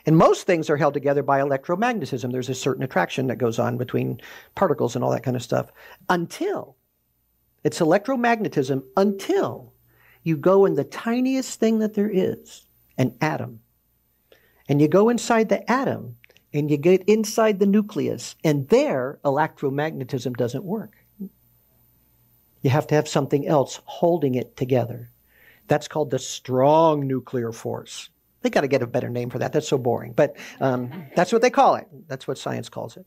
And 0.06 0.16
most 0.16 0.46
things 0.46 0.70
are 0.70 0.76
held 0.76 0.94
together 0.94 1.22
by 1.22 1.40
electromagnetism. 1.40 2.30
There's 2.30 2.48
a 2.48 2.54
certain 2.54 2.84
attraction 2.84 3.26
that 3.26 3.38
goes 3.38 3.58
on 3.58 3.76
between 3.76 4.20
particles 4.54 4.94
and 4.94 5.04
all 5.04 5.10
that 5.10 5.24
kind 5.24 5.36
of 5.36 5.42
stuff. 5.42 5.72
Until 6.08 6.76
it's 7.64 7.80
electromagnetism 7.80 8.84
until 8.96 9.72
you 10.22 10.36
go 10.36 10.66
in 10.66 10.74
the 10.74 10.84
tiniest 10.84 11.58
thing 11.58 11.80
that 11.80 11.94
there 11.94 12.10
is, 12.10 12.66
an 12.96 13.16
atom. 13.20 13.60
And 14.68 14.80
you 14.80 14.88
go 14.88 15.08
inside 15.08 15.48
the 15.48 15.68
atom 15.70 16.16
and 16.52 16.70
you 16.70 16.76
get 16.76 17.02
inside 17.08 17.58
the 17.58 17.66
nucleus, 17.66 18.36
and 18.44 18.68
there 18.68 19.18
electromagnetism 19.24 20.36
doesn't 20.36 20.64
work. 20.64 20.96
You 22.66 22.70
have 22.70 22.88
to 22.88 22.96
have 22.96 23.06
something 23.06 23.46
else 23.46 23.80
holding 23.84 24.34
it 24.34 24.56
together. 24.56 25.12
That's 25.68 25.86
called 25.86 26.10
the 26.10 26.18
strong 26.18 27.06
nuclear 27.06 27.52
force. 27.52 28.10
They 28.40 28.50
got 28.50 28.62
to 28.62 28.66
get 28.66 28.82
a 28.82 28.88
better 28.88 29.08
name 29.08 29.30
for 29.30 29.38
that. 29.38 29.52
That's 29.52 29.68
so 29.68 29.78
boring. 29.78 30.14
But 30.14 30.36
um, 30.60 31.06
that's 31.14 31.32
what 31.32 31.42
they 31.42 31.50
call 31.50 31.76
it. 31.76 31.86
That's 32.08 32.26
what 32.26 32.38
science 32.38 32.68
calls 32.68 32.96
it. 32.96 33.06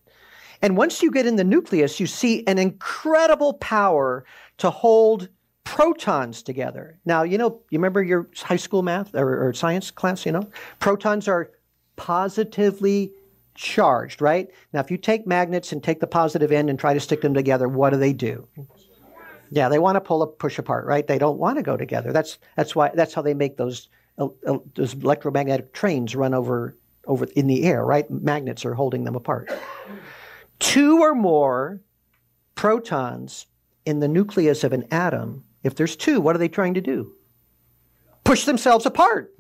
And 0.62 0.78
once 0.78 1.04
you 1.04 1.12
get 1.12 1.26
in 1.26 1.36
the 1.36 1.44
nucleus, 1.44 2.00
you 2.00 2.08
see 2.08 2.48
an 2.48 2.58
incredible 2.58 3.56
power 3.56 4.24
to 4.60 4.70
hold 4.70 5.28
protons 5.66 6.42
together. 6.42 6.98
Now, 7.04 7.24
you 7.24 7.38
know, 7.38 7.60
you 7.70 7.80
remember 7.80 8.02
your 8.02 8.30
high 8.38 8.56
school 8.56 8.82
math 8.82 9.14
or, 9.14 9.50
or 9.50 9.54
science 9.54 9.92
class, 9.92 10.26
you 10.26 10.32
know? 10.32 10.50
Protons 10.80 11.28
are 11.28 11.52
positively 11.98 13.12
charged, 13.56 14.22
right? 14.22 14.48
Now, 14.72 14.80
if 14.80 14.90
you 14.90 14.96
take 14.96 15.28
magnets 15.28 15.74
and 15.74 15.84
take 15.84 16.00
the 16.00 16.08
positive 16.08 16.54
end 16.54 16.70
and 16.70 16.80
try 16.80 16.94
to 16.94 17.00
stick 17.02 17.20
them 17.20 17.34
together, 17.34 17.68
what 17.68 17.90
do 17.90 17.98
they 17.98 18.14
do? 18.14 18.48
Yeah, 19.52 19.70
they 19.70 19.80
want 19.80 19.96
to 19.96 20.02
pull 20.02 20.22
a 20.22 20.28
push 20.28 20.60
apart, 20.60 20.86
right? 20.86 21.06
They 21.06 21.18
don't 21.18 21.38
want 21.38 21.58
to 21.58 21.64
go 21.64 21.78
together. 21.78 22.12
That's 22.12 22.38
that's 22.56 22.76
why 22.76 22.92
that's 22.94 23.14
how 23.14 23.22
they 23.22 23.34
make 23.34 23.58
those 23.58 23.90
those 24.76 24.94
electromagnetic 24.94 25.74
trains 25.74 26.16
run 26.16 26.34
over 26.34 26.76
over 27.06 27.26
in 27.36 27.48
the 27.48 27.64
air, 27.64 27.86
right? 27.86 28.10
Magnets 28.10 28.66
are 28.66 28.74
holding 28.74 29.04
them 29.04 29.16
apart. 29.16 29.50
Two 30.60 31.00
or 31.00 31.16
more 31.16 31.82
protons 32.56 33.48
in 33.86 34.00
the 34.00 34.08
nucleus 34.08 34.64
of 34.64 34.74
an 34.74 34.86
atom, 34.92 35.44
if 35.64 35.76
there's 35.76 35.96
two, 35.96 36.22
what 36.22 36.36
are 36.36 36.40
they 36.40 36.50
trying 36.50 36.74
to 36.76 36.82
do? 36.82 37.14
Push 38.24 38.46
themselves 38.46 38.86
apart 38.86 39.34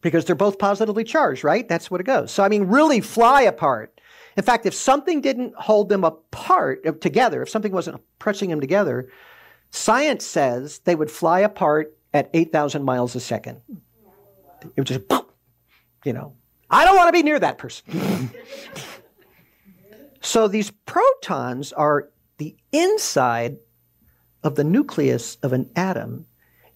because 0.00 0.24
they're 0.24 0.34
both 0.34 0.58
positively 0.58 1.04
charged, 1.04 1.44
right? 1.44 1.68
That's 1.68 1.90
what 1.90 2.00
it 2.00 2.04
goes. 2.04 2.32
So, 2.32 2.42
I 2.42 2.48
mean, 2.48 2.64
really 2.64 3.00
fly 3.00 3.42
apart. 3.42 4.00
In 4.36 4.42
fact, 4.42 4.66
if 4.66 4.74
something 4.74 5.20
didn't 5.20 5.54
hold 5.54 5.88
them 5.88 6.04
apart 6.04 6.80
uh, 6.86 6.92
together, 6.92 7.42
if 7.42 7.48
something 7.48 7.72
wasn't 7.72 8.00
pressing 8.18 8.50
them 8.50 8.60
together, 8.60 9.08
science 9.76 10.24
says 10.26 10.80
they 10.80 10.94
would 10.94 11.10
fly 11.10 11.40
apart 11.40 11.96
at 12.12 12.30
8,000 12.32 12.82
miles 12.82 13.14
a 13.14 13.20
second. 13.20 13.60
It 14.62 14.72
would 14.76 14.86
just, 14.86 15.02
you 16.04 16.12
know, 16.12 16.34
I 16.70 16.84
don't 16.84 16.96
want 16.96 17.08
to 17.08 17.12
be 17.12 17.22
near 17.22 17.38
that 17.38 17.58
person. 17.58 18.30
so 20.20 20.48
these 20.48 20.70
protons 20.70 21.72
are 21.72 22.10
the 22.38 22.56
inside 22.72 23.58
of 24.42 24.54
the 24.54 24.64
nucleus 24.64 25.36
of 25.42 25.52
an 25.52 25.70
atom, 25.76 26.26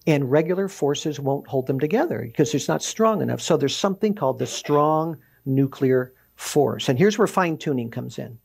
and 0.07 0.31
regular 0.31 0.67
forces 0.67 1.19
won't 1.19 1.47
hold 1.47 1.67
them 1.67 1.79
together 1.79 2.21
because 2.25 2.53
it's 2.53 2.67
not 2.67 2.83
strong 2.83 3.21
enough. 3.21 3.41
So 3.41 3.57
there's 3.57 3.75
something 3.75 4.13
called 4.13 4.39
the 4.39 4.47
strong 4.47 5.17
nuclear 5.45 6.13
force. 6.35 6.89
And 6.89 6.97
here's 6.97 7.17
where 7.17 7.27
fine 7.27 7.57
tuning 7.57 7.91
comes 7.91 8.17
in. 8.17 8.39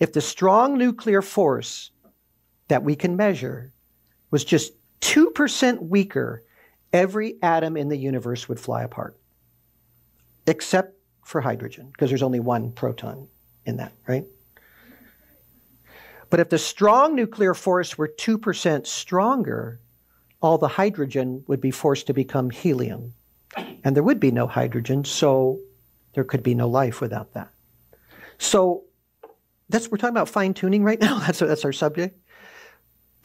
If 0.00 0.12
the 0.12 0.20
strong 0.20 0.76
nuclear 0.76 1.22
force 1.22 1.91
that 2.72 2.82
we 2.82 2.96
can 2.96 3.16
measure 3.16 3.70
was 4.30 4.46
just 4.46 4.72
2% 5.02 5.88
weaker 5.88 6.42
every 6.90 7.36
atom 7.42 7.76
in 7.76 7.90
the 7.90 7.98
universe 7.98 8.48
would 8.48 8.58
fly 8.58 8.82
apart, 8.82 9.14
except 10.46 10.96
for 11.22 11.42
hydrogen, 11.42 11.90
because 11.92 12.08
there's 12.08 12.22
only 12.22 12.40
one 12.40 12.72
proton 12.72 13.28
in 13.66 13.76
that, 13.76 13.92
right? 14.08 14.24
But 16.30 16.40
if 16.40 16.48
the 16.48 16.56
strong 16.56 17.14
nuclear 17.14 17.52
force 17.52 17.98
were 17.98 18.08
2% 18.08 18.86
stronger, 18.86 19.78
all 20.40 20.56
the 20.56 20.68
hydrogen 20.68 21.44
would 21.48 21.60
be 21.60 21.70
forced 21.70 22.06
to 22.06 22.14
become 22.14 22.48
helium. 22.48 23.12
And 23.84 23.94
there 23.94 24.02
would 24.02 24.18
be 24.18 24.30
no 24.30 24.46
hydrogen, 24.46 25.04
so 25.04 25.60
there 26.14 26.24
could 26.24 26.42
be 26.42 26.54
no 26.54 26.70
life 26.70 27.02
without 27.02 27.34
that. 27.34 27.50
So 28.38 28.84
that's 29.68 29.90
we're 29.90 29.98
talking 29.98 30.16
about 30.16 30.30
fine 30.30 30.54
tuning 30.54 30.84
right 30.84 31.00
now. 31.00 31.18
That's 31.26 31.40
that's 31.40 31.64
our 31.66 31.72
subject 31.72 32.18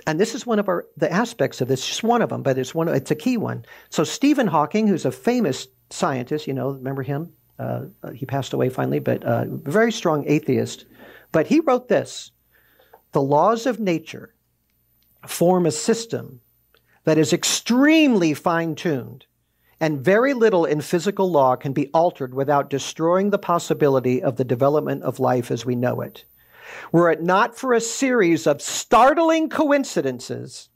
and 0.08 0.20
this 0.20 0.34
is 0.34 0.48
one 0.48 0.58
of 0.58 0.70
our 0.70 0.86
the 0.96 1.12
aspects 1.12 1.60
of 1.60 1.67
this, 1.67 1.86
just 1.86 2.02
one 2.02 2.22
of 2.22 2.30
them, 2.30 2.41
but 2.41 2.58
it's 2.58 2.74
one. 2.74 2.88
It's 2.88 3.12
a 3.12 3.15
key 3.15 3.36
one. 3.36 3.65
So 3.89 4.06
Stephen 4.06 4.48
Hawking, 4.48 4.88
who's 4.88 5.06
a 5.06 5.12
famous 5.12 5.67
scientist, 5.89 6.48
you 6.48 6.54
know, 6.54 6.72
remember 6.72 7.04
him? 7.04 7.34
Uh, 7.60 7.82
he 8.15 8.26
passed 8.26 8.54
away 8.54 8.70
finally, 8.70 9.00
but 9.00 9.24
uh, 9.24 9.46
very 9.48 9.91
strong 9.91 10.24
atheist. 10.26 10.86
But 11.34 11.48
he 11.48 11.60
wrote 11.60 11.89
this: 11.89 12.32
the 13.12 13.22
laws 13.22 13.65
of 13.65 13.82
nature 13.82 14.34
form 15.28 15.65
a 15.65 15.72
system 15.72 16.39
that 17.04 17.17
is 17.17 17.34
extremely 17.34 18.34
fine-tuned, 18.34 19.26
and 19.82 20.00
very 20.00 20.34
little 20.34 20.63
in 20.63 20.80
physical 20.80 21.30
law 21.30 21.58
can 21.58 21.74
be 21.74 21.89
altered 21.93 22.34
without 22.34 22.70
destroying 22.70 23.30
the 23.30 23.38
possibility 23.38 24.24
of 24.24 24.38
the 24.38 24.46
development 24.46 25.04
of 25.04 25.20
life 25.20 25.52
as 25.52 25.65
we 25.65 25.76
know 25.76 26.00
it. 26.00 26.24
Were 26.91 27.12
it 27.12 27.21
not 27.21 27.58
for 27.58 27.73
a 27.73 27.82
series 27.82 28.47
of 28.47 28.62
startling 28.62 29.49
coincidences 29.49 30.69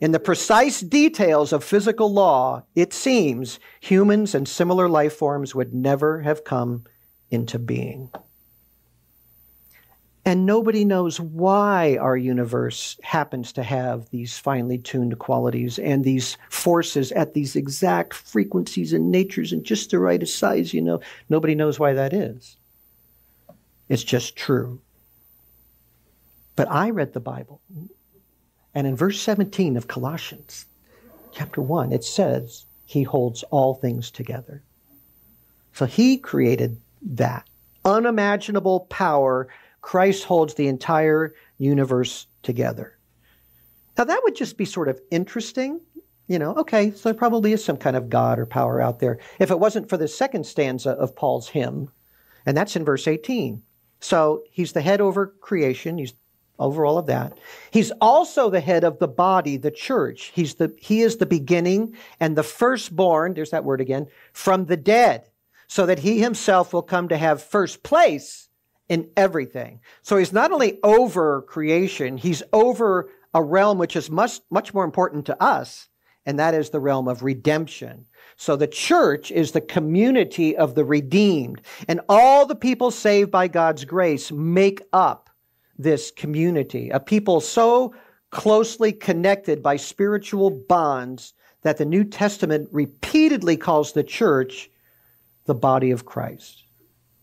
in 0.00 0.12
the 0.12 0.20
precise 0.20 0.80
details 0.80 1.52
of 1.52 1.62
physical 1.62 2.10
law, 2.12 2.64
it 2.74 2.92
seems 2.94 3.60
humans 3.80 4.34
and 4.34 4.48
similar 4.48 4.88
life 4.88 5.14
forms 5.14 5.54
would 5.54 5.74
never 5.74 6.22
have 6.22 6.42
come 6.42 6.84
into 7.30 7.58
being. 7.58 8.10
And 10.24 10.46
nobody 10.46 10.84
knows 10.84 11.18
why 11.20 11.96
our 11.96 12.16
universe 12.16 12.98
happens 13.02 13.52
to 13.54 13.62
have 13.62 14.08
these 14.10 14.38
finely 14.38 14.78
tuned 14.78 15.18
qualities 15.18 15.78
and 15.78 16.04
these 16.04 16.36
forces 16.48 17.10
at 17.12 17.34
these 17.34 17.56
exact 17.56 18.14
frequencies 18.14 18.92
and 18.92 19.10
natures 19.10 19.52
and 19.52 19.64
just 19.64 19.90
the 19.90 19.98
right 19.98 20.26
size, 20.28 20.72
you 20.74 20.82
know. 20.82 21.00
Nobody 21.28 21.54
knows 21.54 21.78
why 21.78 21.94
that 21.94 22.12
is. 22.12 22.56
It's 23.88 24.04
just 24.04 24.36
true. 24.36 24.80
But 26.60 26.70
I 26.70 26.90
read 26.90 27.14
the 27.14 27.20
Bible. 27.20 27.62
And 28.74 28.86
in 28.86 28.94
verse 28.94 29.18
17 29.18 29.78
of 29.78 29.88
Colossians, 29.88 30.66
chapter 31.32 31.62
1, 31.62 31.90
it 31.90 32.04
says, 32.04 32.66
He 32.84 33.02
holds 33.02 33.42
all 33.44 33.72
things 33.72 34.10
together. 34.10 34.62
So 35.72 35.86
He 35.86 36.18
created 36.18 36.78
that 37.00 37.48
unimaginable 37.86 38.80
power. 38.90 39.48
Christ 39.80 40.24
holds 40.24 40.52
the 40.52 40.68
entire 40.68 41.34
universe 41.56 42.26
together. 42.42 42.98
Now, 43.96 44.04
that 44.04 44.20
would 44.24 44.36
just 44.36 44.58
be 44.58 44.66
sort 44.66 44.88
of 44.88 45.00
interesting. 45.10 45.80
You 46.26 46.38
know, 46.38 46.54
okay, 46.56 46.90
so 46.90 47.08
there 47.08 47.14
probably 47.14 47.54
is 47.54 47.64
some 47.64 47.78
kind 47.78 47.96
of 47.96 48.10
God 48.10 48.38
or 48.38 48.44
power 48.44 48.82
out 48.82 48.98
there. 48.98 49.18
If 49.38 49.50
it 49.50 49.58
wasn't 49.58 49.88
for 49.88 49.96
the 49.96 50.08
second 50.08 50.44
stanza 50.44 50.90
of 50.90 51.16
Paul's 51.16 51.48
hymn, 51.48 51.90
and 52.44 52.54
that's 52.54 52.76
in 52.76 52.84
verse 52.84 53.08
18. 53.08 53.62
So 54.00 54.42
he's 54.50 54.72
the 54.72 54.82
head 54.82 55.00
over 55.00 55.28
creation, 55.40 55.96
he's 55.96 56.12
over 56.60 56.84
all 56.84 56.98
of 56.98 57.06
that. 57.06 57.38
He's 57.70 57.90
also 58.00 58.50
the 58.50 58.60
head 58.60 58.84
of 58.84 58.98
the 58.98 59.08
body, 59.08 59.56
the 59.56 59.70
church. 59.70 60.30
He's 60.34 60.54
the, 60.54 60.72
he 60.78 61.00
is 61.00 61.16
the 61.16 61.26
beginning 61.26 61.96
and 62.20 62.36
the 62.36 62.42
firstborn, 62.42 63.34
there's 63.34 63.50
that 63.50 63.64
word 63.64 63.80
again, 63.80 64.06
from 64.32 64.66
the 64.66 64.76
dead, 64.76 65.30
so 65.66 65.86
that 65.86 66.00
he 66.00 66.20
himself 66.20 66.72
will 66.72 66.82
come 66.82 67.08
to 67.08 67.16
have 67.16 67.42
first 67.42 67.82
place 67.82 68.48
in 68.88 69.08
everything. 69.16 69.80
So 70.02 70.18
he's 70.18 70.32
not 70.32 70.52
only 70.52 70.78
over 70.82 71.42
creation, 71.42 72.18
he's 72.18 72.42
over 72.52 73.08
a 73.32 73.42
realm 73.42 73.78
which 73.78 73.96
is 73.96 74.10
much, 74.10 74.40
much 74.50 74.74
more 74.74 74.84
important 74.84 75.26
to 75.26 75.42
us, 75.42 75.88
and 76.26 76.38
that 76.38 76.54
is 76.54 76.70
the 76.70 76.80
realm 76.80 77.08
of 77.08 77.22
redemption. 77.22 78.06
So 78.36 78.56
the 78.56 78.66
church 78.66 79.30
is 79.30 79.52
the 79.52 79.60
community 79.60 80.56
of 80.56 80.74
the 80.74 80.84
redeemed, 80.84 81.62
and 81.88 82.00
all 82.08 82.46
the 82.46 82.56
people 82.56 82.90
saved 82.90 83.30
by 83.30 83.48
God's 83.48 83.84
grace 83.84 84.32
make 84.32 84.82
up 84.92 85.29
this 85.82 86.10
community, 86.10 86.90
a 86.90 87.00
people 87.00 87.40
so 87.40 87.94
closely 88.30 88.92
connected 88.92 89.62
by 89.62 89.76
spiritual 89.76 90.50
bonds 90.50 91.34
that 91.62 91.76
the 91.76 91.84
New 91.84 92.04
Testament 92.04 92.68
repeatedly 92.72 93.56
calls 93.56 93.92
the 93.92 94.04
church 94.04 94.70
the 95.44 95.54
body 95.54 95.90
of 95.90 96.04
Christ. 96.04 96.64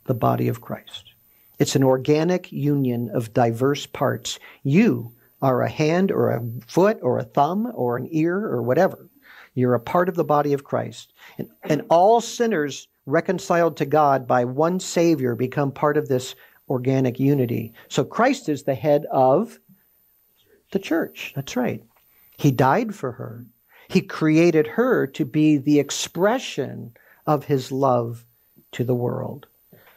The 0.06 0.14
body 0.14 0.48
of 0.48 0.62
Christ. 0.62 1.14
It's 1.60 1.76
an 1.76 1.84
organic 1.84 2.52
union 2.52 3.10
of 3.14 3.34
diverse 3.34 3.86
parts. 3.86 4.40
You 4.64 5.14
are 5.42 5.62
a 5.62 5.70
hand 5.70 6.12
or 6.12 6.32
a 6.32 6.44
foot 6.68 7.00
or 7.02 7.20
a 7.20 7.24
thumb 7.24 7.72
or 7.74 7.98
an 7.98 8.08
ear 8.12 8.38
or 8.38 8.62
whatever. 8.62 9.10
You're 9.54 9.74
a 9.74 9.80
part 9.80 10.08
of 10.08 10.16
the 10.16 10.24
body 10.24 10.54
of 10.54 10.64
Christ. 10.64 11.14
And, 11.38 11.50
and 11.64 11.84
all 11.90 12.22
sinners 12.22 12.88
reconciled 13.06 13.78
to 13.78 13.86
God 13.86 14.28
by 14.28 14.46
one 14.46 14.80
Savior 14.80 15.36
become 15.36 15.72
part 15.72 15.98
of 15.98 16.08
this 16.08 16.36
organic 16.70 17.20
unity. 17.20 17.74
So 17.90 18.04
Christ 18.04 18.50
is 18.50 18.64
the 18.64 18.76
head 18.76 19.06
of 19.12 19.60
the 20.72 20.80
church. 20.80 21.34
That's 21.36 21.56
right. 21.56 21.84
He 22.38 22.52
died 22.52 22.94
for 22.94 23.14
her. 23.14 23.46
He 23.90 24.02
created 24.02 24.68
her 24.68 25.08
to 25.08 25.26
be 25.26 25.58
the 25.58 25.80
expression 25.80 26.94
of 27.26 27.46
his 27.46 27.72
love 27.72 28.26
to 28.74 28.84
the 28.84 28.96
world. 28.96 29.48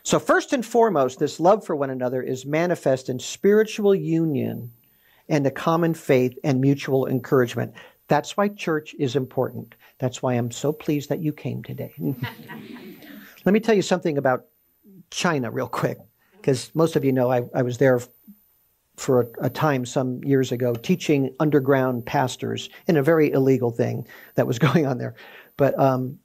So, 0.03 0.19
first 0.19 0.53
and 0.53 0.65
foremost, 0.65 1.19
this 1.19 1.41
love 1.41 1.67
for 1.67 1.77
one 1.77 1.91
another 1.91 2.23
is 2.23 2.47
manifest 2.47 3.09
in 3.09 3.19
spiritual 3.19 3.95
union 3.95 4.73
and 5.29 5.47
a 5.47 5.51
common 5.51 5.93
faith 5.93 6.39
and 6.43 6.61
mutual 6.61 7.07
encouragement. 7.07 7.75
That's 8.09 8.37
why 8.37 8.49
church 8.49 8.95
is 8.99 9.15
important. 9.15 9.75
That's 9.99 10.23
why 10.23 10.35
I'm 10.35 10.51
so 10.51 10.73
pleased 10.73 11.11
that 11.11 11.21
you 11.21 11.33
came 11.33 11.63
today. 11.63 11.93
Let 13.45 13.53
me 13.53 13.61
tell 13.61 13.75
you 13.75 13.83
something 13.83 14.17
about 14.17 14.47
China, 15.11 15.51
real 15.51 15.69
quick 15.69 15.99
because 16.41 16.71
most 16.75 16.97
of 16.97 17.05
you 17.05 17.13
know 17.13 17.31
I, 17.31 17.43
I 17.55 17.63
was 17.63 17.79
there 17.79 18.01
for 18.97 19.23
a, 19.23 19.47
a, 19.47 19.51
time 19.51 19.87
some 19.87 20.23
years 20.25 20.53
ago 20.53 20.75
teaching 20.75 21.35
underground 21.41 22.05
pastors 22.05 22.69
in 22.87 22.97
a 22.97 23.03
very 23.03 23.31
illegal 23.31 23.71
thing 23.71 24.07
that 24.35 24.47
was 24.47 24.59
going 24.67 24.87
on 24.87 24.99
there. 24.99 25.15
But 25.57 25.79
um, 25.79 26.19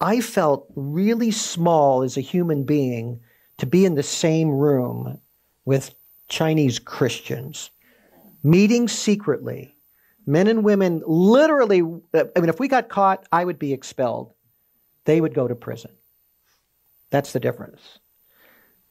I 0.00 0.20
felt 0.20 0.66
really 0.74 1.30
small 1.30 2.02
as 2.02 2.16
a 2.16 2.20
human 2.20 2.64
being 2.64 3.20
to 3.58 3.66
be 3.66 3.84
in 3.84 3.94
the 3.94 4.02
same 4.02 4.50
room 4.50 5.20
with 5.64 5.94
Chinese 6.28 6.78
Christians, 6.78 7.70
meeting 8.42 8.88
secretly. 8.88 9.74
Men 10.26 10.46
and 10.46 10.62
women 10.62 11.02
literally, 11.06 11.78
I 11.80 12.40
mean, 12.40 12.48
if 12.48 12.60
we 12.60 12.68
got 12.68 12.88
caught, 12.88 13.26
I 13.32 13.44
would 13.44 13.58
be 13.58 13.72
expelled. 13.72 14.32
They 15.04 15.20
would 15.20 15.34
go 15.34 15.48
to 15.48 15.54
prison. 15.54 15.90
That's 17.10 17.32
the 17.32 17.40
difference. 17.40 17.98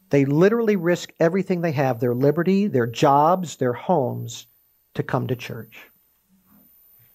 They 0.10 0.26
literally 0.26 0.76
risk 0.76 1.12
everything 1.20 1.62
they 1.62 1.74
have 1.74 2.00
their 2.00 2.16
liberty, 2.16 2.68
their 2.68 2.88
jobs, 2.88 3.58
their 3.58 3.74
homes 3.74 4.48
to 4.94 5.04
come 5.04 5.28
to 5.28 5.36
church. 5.36 5.78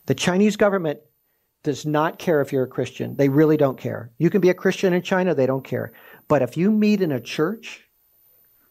The 0.06 0.14
Chinese 0.14 0.56
government 0.56 1.00
does 1.62 1.86
not 1.86 2.18
care 2.18 2.40
if 2.40 2.52
you're 2.52 2.64
a 2.64 2.68
Christian. 2.68 3.16
They 3.16 3.28
really 3.28 3.56
don't 3.56 3.78
care. 3.78 4.10
You 4.18 4.30
can 4.30 4.40
be 4.40 4.50
a 4.50 4.54
Christian 4.54 4.92
in 4.92 5.02
China, 5.02 5.34
they 5.34 5.46
don't 5.46 5.64
care. 5.64 5.92
But 6.28 6.42
if 6.42 6.56
you 6.56 6.70
meet 6.70 7.00
in 7.00 7.12
a 7.12 7.20
church 7.20 7.84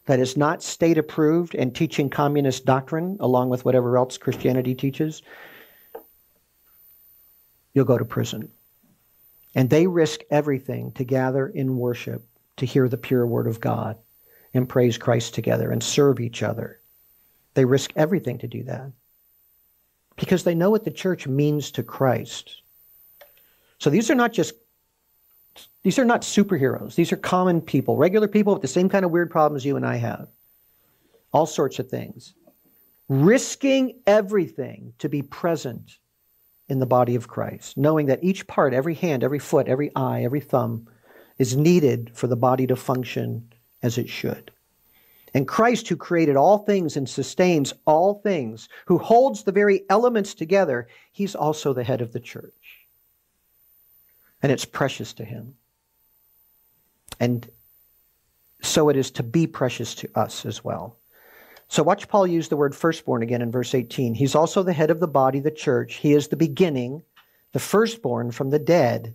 that 0.06 0.20
is 0.20 0.36
not 0.36 0.62
state 0.62 0.98
approved 0.98 1.54
and 1.54 1.74
teaching 1.74 2.10
communist 2.10 2.64
doctrine 2.64 3.16
along 3.20 3.48
with 3.48 3.64
whatever 3.64 3.96
else 3.96 4.18
Christianity 4.18 4.74
teaches, 4.74 5.22
you'll 7.72 7.84
go 7.86 7.98
to 7.98 8.04
prison. 8.04 8.50
And 9.54 9.68
they 9.68 9.86
risk 9.86 10.20
everything 10.30 10.92
to 10.92 11.04
gather 11.04 11.48
in 11.48 11.76
worship 11.76 12.24
to 12.58 12.66
hear 12.66 12.88
the 12.88 12.96
pure 12.96 13.26
word 13.26 13.46
of 13.46 13.60
God 13.60 13.96
and 14.54 14.68
praise 14.68 14.98
Christ 14.98 15.34
together 15.34 15.70
and 15.70 15.82
serve 15.82 16.20
each 16.20 16.42
other. 16.42 16.80
They 17.54 17.64
risk 17.64 17.92
everything 17.96 18.38
to 18.38 18.48
do 18.48 18.62
that 18.64 18.92
because 20.16 20.44
they 20.44 20.54
know 20.54 20.70
what 20.70 20.84
the 20.84 20.90
church 20.90 21.26
means 21.26 21.70
to 21.72 21.82
Christ. 21.82 22.62
So 23.78 23.90
these 23.90 24.10
are 24.10 24.14
not 24.14 24.32
just 24.32 24.54
these 25.82 25.98
are 25.98 26.04
not 26.04 26.22
superheroes. 26.22 26.94
These 26.94 27.12
are 27.12 27.16
common 27.16 27.60
people, 27.60 27.96
regular 27.96 28.28
people 28.28 28.52
with 28.52 28.62
the 28.62 28.68
same 28.68 28.88
kind 28.88 29.04
of 29.04 29.10
weird 29.10 29.30
problems 29.30 29.64
you 29.64 29.76
and 29.76 29.84
I 29.84 29.96
have. 29.96 30.28
All 31.32 31.46
sorts 31.46 31.78
of 31.78 31.88
things. 31.88 32.34
Risking 33.08 33.98
everything 34.06 34.94
to 34.98 35.08
be 35.08 35.22
present 35.22 35.98
in 36.68 36.78
the 36.78 36.86
body 36.86 37.16
of 37.16 37.28
Christ, 37.28 37.76
knowing 37.76 38.06
that 38.06 38.22
each 38.22 38.46
part, 38.46 38.72
every 38.72 38.94
hand, 38.94 39.24
every 39.24 39.40
foot, 39.40 39.66
every 39.66 39.94
eye, 39.96 40.22
every 40.22 40.40
thumb 40.40 40.88
is 41.38 41.56
needed 41.56 42.12
for 42.14 42.28
the 42.28 42.36
body 42.36 42.66
to 42.68 42.76
function 42.76 43.51
as 43.82 43.98
it 43.98 44.08
should. 44.08 44.50
And 45.34 45.48
Christ, 45.48 45.88
who 45.88 45.96
created 45.96 46.36
all 46.36 46.58
things 46.58 46.96
and 46.96 47.08
sustains 47.08 47.72
all 47.86 48.14
things, 48.14 48.68
who 48.86 48.98
holds 48.98 49.42
the 49.42 49.52
very 49.52 49.84
elements 49.88 50.34
together, 50.34 50.88
he's 51.12 51.34
also 51.34 51.72
the 51.72 51.84
head 51.84 52.02
of 52.02 52.12
the 52.12 52.20
church. 52.20 52.86
And 54.42 54.52
it's 54.52 54.64
precious 54.64 55.14
to 55.14 55.24
him. 55.24 55.54
And 57.18 57.48
so 58.60 58.88
it 58.88 58.96
is 58.96 59.10
to 59.12 59.22
be 59.22 59.46
precious 59.46 59.94
to 59.96 60.10
us 60.14 60.44
as 60.44 60.62
well. 60.62 60.98
So 61.68 61.82
watch 61.82 62.08
Paul 62.08 62.26
use 62.26 62.48
the 62.48 62.56
word 62.56 62.74
firstborn 62.74 63.22
again 63.22 63.40
in 63.40 63.50
verse 63.50 63.74
18. 63.74 64.14
He's 64.14 64.34
also 64.34 64.62
the 64.62 64.74
head 64.74 64.90
of 64.90 65.00
the 65.00 65.08
body, 65.08 65.40
the 65.40 65.50
church. 65.50 65.94
He 65.94 66.12
is 66.12 66.28
the 66.28 66.36
beginning, 66.36 67.02
the 67.52 67.58
firstborn 67.58 68.30
from 68.30 68.50
the 68.50 68.58
dead 68.58 69.14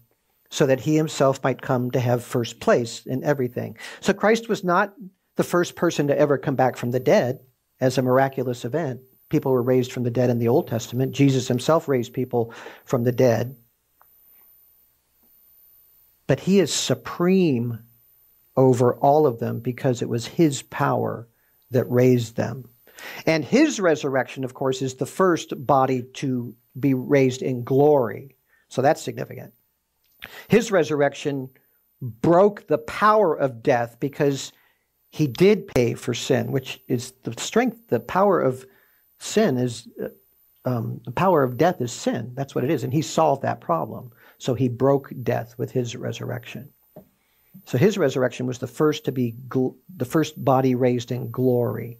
so 0.49 0.65
that 0.65 0.81
he 0.81 0.95
himself 0.95 1.43
might 1.43 1.61
come 1.61 1.91
to 1.91 1.99
have 1.99 2.23
first 2.23 2.59
place 2.59 3.05
in 3.05 3.23
everything. 3.23 3.77
So 3.99 4.13
Christ 4.13 4.47
was 4.47 4.63
not 4.63 4.93
the 5.35 5.43
first 5.43 5.75
person 5.75 6.07
to 6.07 6.17
ever 6.17 6.37
come 6.37 6.55
back 6.55 6.77
from 6.77 6.91
the 6.91 6.99
dead 6.99 7.39
as 7.79 7.97
a 7.97 8.01
miraculous 8.01 8.65
event. 8.65 9.01
People 9.29 9.51
were 9.51 9.61
raised 9.61 9.91
from 9.91 10.03
the 10.03 10.11
dead 10.11 10.29
in 10.29 10.39
the 10.39 10.47
Old 10.47 10.67
Testament. 10.67 11.11
Jesus 11.11 11.47
himself 11.47 11.87
raised 11.87 12.13
people 12.13 12.53
from 12.85 13.03
the 13.03 13.11
dead. 13.11 13.55
But 16.27 16.39
he 16.39 16.59
is 16.59 16.73
supreme 16.73 17.79
over 18.55 18.95
all 18.95 19.27
of 19.27 19.39
them 19.39 19.59
because 19.59 20.01
it 20.01 20.09
was 20.09 20.25
his 20.25 20.61
power 20.61 21.27
that 21.71 21.89
raised 21.89 22.35
them. 22.35 22.69
And 23.25 23.45
his 23.45 23.79
resurrection, 23.79 24.43
of 24.43 24.53
course, 24.53 24.81
is 24.81 24.95
the 24.95 25.05
first 25.05 25.53
body 25.65 26.03
to 26.15 26.55
be 26.77 26.93
raised 26.93 27.41
in 27.41 27.63
glory. 27.63 28.35
So 28.69 28.81
that's 28.81 29.01
significant. 29.01 29.53
His 30.47 30.71
resurrection 30.71 31.49
broke 32.01 32.67
the 32.67 32.77
power 32.77 33.35
of 33.35 33.63
death 33.63 33.97
because 33.99 34.51
he 35.09 35.27
did 35.27 35.67
pay 35.67 35.93
for 35.93 36.13
sin, 36.13 36.51
which 36.51 36.81
is 36.87 37.13
the 37.23 37.33
strength, 37.39 37.87
the 37.87 37.99
power 37.99 38.39
of 38.39 38.65
sin 39.19 39.57
is, 39.57 39.87
uh, 40.03 40.09
um, 40.65 41.01
the 41.05 41.11
power 41.11 41.43
of 41.43 41.57
death 41.57 41.81
is 41.81 41.91
sin. 41.91 42.33
That's 42.35 42.53
what 42.53 42.63
it 42.63 42.69
is. 42.69 42.83
And 42.83 42.93
he 42.93 43.01
solved 43.01 43.41
that 43.43 43.61
problem. 43.61 44.11
So 44.37 44.53
he 44.53 44.69
broke 44.69 45.11
death 45.23 45.55
with 45.57 45.71
his 45.71 45.95
resurrection. 45.95 46.69
So 47.65 47.77
his 47.77 47.97
resurrection 47.97 48.45
was 48.45 48.59
the 48.59 48.67
first 48.67 49.05
to 49.05 49.11
be 49.11 49.35
gl- 49.47 49.75
the 49.95 50.05
first 50.05 50.43
body 50.43 50.75
raised 50.75 51.11
in 51.11 51.31
glory. 51.31 51.99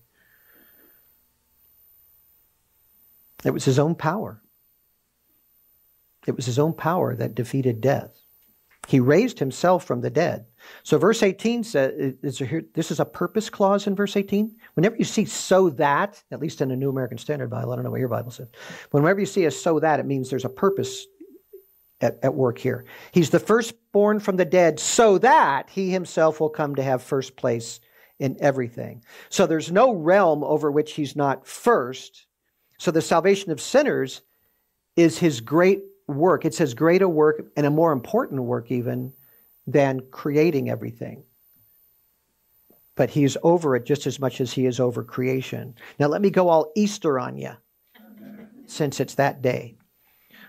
It 3.44 3.52
was 3.52 3.66
his 3.66 3.80
own 3.80 3.96
power. 3.96 4.42
It 6.28 6.36
was 6.36 6.46
his 6.46 6.60
own 6.60 6.74
power 6.74 7.16
that 7.16 7.36
defeated 7.36 7.82
death. 7.82 8.12
He 8.88 9.00
raised 9.00 9.40
himself 9.40 9.84
from 9.84 10.02
the 10.02 10.10
dead. 10.10 10.46
So 10.84 10.98
verse 10.98 11.22
18 11.22 11.64
says, 11.64 12.16
this 12.22 12.92
is 12.92 13.00
a 13.00 13.06
purpose 13.06 13.50
clause 13.50 13.86
in 13.88 13.96
verse 13.96 14.16
18. 14.16 14.56
Whenever 14.76 14.96
you 14.96 15.04
see 15.04 15.26
so 15.26 15.70
that, 15.72 16.22
at 16.32 16.40
least 16.40 16.62
in 16.62 16.70
the 16.70 16.76
New 16.76 16.90
American 16.90 17.18
Standard 17.18 17.50
Bible, 17.50 17.74
I 17.74 17.76
don't 17.76 17.84
know 17.84 17.92
what 17.92 18.00
your 18.00 18.08
Bible 18.08 18.32
says. 18.32 18.48
Whenever 18.92 19.20
you 19.20 19.26
see 19.26 19.46
a 19.46 19.52
so 19.52 19.80
that, 19.80 20.00
it 20.00 20.06
means 20.06 20.30
there's 20.30 20.46
a 20.46 20.50
purpose 20.50 21.06
at, 22.00 22.18
at 22.24 22.34
work 22.34 22.58
here. 22.60 22.86
He's 23.12 23.30
the 23.30 23.40
firstborn 23.40 24.20
from 24.20 24.38
the 24.38 24.46
dead 24.46 24.80
so 24.80 25.18
that 25.18 25.70
he 25.70 25.90
himself 25.90 26.40
will 26.40 26.50
come 26.50 26.76
to 26.76 26.84
have 26.84 27.04
first 27.04 27.36
place 27.36 27.82
in 28.20 28.38
everything. 28.40 29.04
So 29.30 29.48
there's 29.48 29.72
no 29.72 29.92
realm 29.92 30.44
over 30.44 30.72
which 30.72 30.94
he's 30.94 31.16
not 31.16 31.46
first. 31.46 32.26
So 32.78 32.92
the 32.92 33.02
salvation 33.02 33.52
of 33.52 33.60
sinners 33.60 34.22
is 34.96 35.20
his 35.20 35.42
great 35.42 35.82
work. 36.08 36.46
It 36.46 36.54
says 36.54 36.74
greater 36.74 37.08
work 37.08 37.44
and 37.56 37.66
a 37.66 37.72
more 37.72 37.92
important 37.92 38.44
work 38.44 38.72
even 38.72 39.14
than 39.66 40.02
creating 40.12 40.70
everything. 40.70 41.24
But 42.96 43.10
he's 43.10 43.38
over 43.44 43.76
it 43.76 43.86
just 43.86 44.08
as 44.08 44.20
much 44.20 44.42
as 44.42 44.54
he 44.54 44.66
is 44.66 44.80
over 44.80 45.04
creation. 45.04 45.76
Now 46.00 46.08
let 46.08 46.22
me 46.22 46.30
go 46.30 46.50
all 46.50 46.72
Easter 46.76 47.20
on 47.20 47.38
you, 47.38 47.52
since 48.66 49.00
it's 49.00 49.16
that 49.16 49.42
day. 49.42 49.76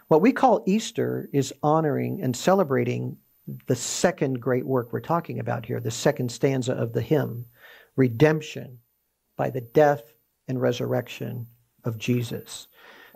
What 0.06 0.22
we 0.22 0.32
call 0.32 0.64
Easter 0.66 1.28
is 1.32 1.52
honoring 1.62 2.22
and 2.22 2.34
celebrating 2.34 3.18
the 3.66 3.76
second 3.76 4.40
great 4.40 4.64
work 4.64 4.92
we're 4.92 5.00
talking 5.00 5.38
about 5.38 5.66
here, 5.66 5.80
the 5.80 5.90
second 5.90 6.30
stanza 6.30 6.72
of 6.72 6.92
the 6.92 7.02
hymn, 7.02 7.44
redemption 7.96 8.78
by 9.36 9.50
the 9.50 9.60
death 9.60 10.14
and 10.46 10.60
resurrection 10.60 11.46
of 11.84 11.98
Jesus. 11.98 12.68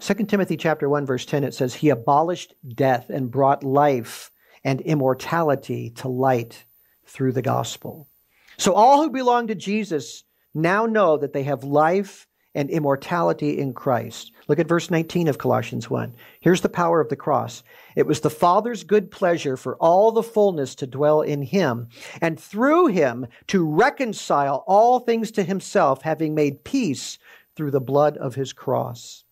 2 0.02 0.14
Timothy 0.24 0.56
chapter 0.56 0.88
1 0.88 1.06
verse 1.06 1.24
10 1.24 1.44
it 1.44 1.54
says 1.54 1.74
he 1.74 1.88
abolished 1.88 2.54
death 2.74 3.08
and 3.08 3.30
brought 3.30 3.62
life 3.62 4.32
and 4.64 4.80
immortality 4.80 5.90
to 5.90 6.08
light 6.08 6.64
through 7.06 7.30
the 7.30 7.40
gospel. 7.40 8.08
So 8.56 8.72
all 8.72 9.00
who 9.00 9.10
belong 9.10 9.46
to 9.46 9.54
Jesus 9.54 10.24
now 10.54 10.86
know 10.86 11.16
that 11.18 11.32
they 11.32 11.44
have 11.44 11.62
life 11.62 12.26
and 12.52 12.68
immortality 12.68 13.56
in 13.56 13.74
Christ. 13.74 14.32
Look 14.48 14.58
at 14.58 14.66
verse 14.66 14.90
19 14.90 15.28
of 15.28 15.38
Colossians 15.38 15.88
1. 15.88 16.16
Here's 16.40 16.62
the 16.62 16.68
power 16.68 17.00
of 17.00 17.08
the 17.08 17.14
cross. 17.14 17.62
It 17.94 18.04
was 18.08 18.20
the 18.20 18.28
Father's 18.28 18.82
good 18.82 19.08
pleasure 19.08 19.56
for 19.56 19.76
all 19.76 20.10
the 20.10 20.22
fullness 20.24 20.74
to 20.76 20.86
dwell 20.88 21.20
in 21.22 21.42
him, 21.42 21.88
and 22.20 22.40
through 22.40 22.88
him 22.88 23.28
to 23.46 23.64
reconcile 23.64 24.64
all 24.66 24.98
things 24.98 25.30
to 25.30 25.44
himself, 25.44 26.02
having 26.02 26.34
made 26.34 26.64
peace 26.64 27.18
through 27.54 27.70
the 27.70 27.80
blood 27.80 28.16
of 28.16 28.34
his 28.34 28.52
cross. 28.52 29.24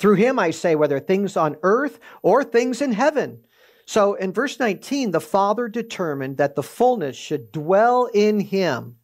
Through 0.00 0.14
him, 0.14 0.38
I 0.38 0.50
say, 0.50 0.74
whether 0.74 0.98
things 0.98 1.36
on 1.36 1.56
earth 1.62 2.00
or 2.22 2.42
things 2.42 2.80
in 2.80 2.92
heaven. 2.92 3.44
So 3.84 4.14
in 4.14 4.32
verse 4.32 4.58
19, 4.58 5.10
the 5.10 5.20
Father 5.20 5.68
determined 5.68 6.38
that 6.38 6.54
the 6.54 6.62
fullness 6.62 7.16
should 7.16 7.52
dwell 7.52 8.06
in 8.06 8.40
him. 8.40 8.96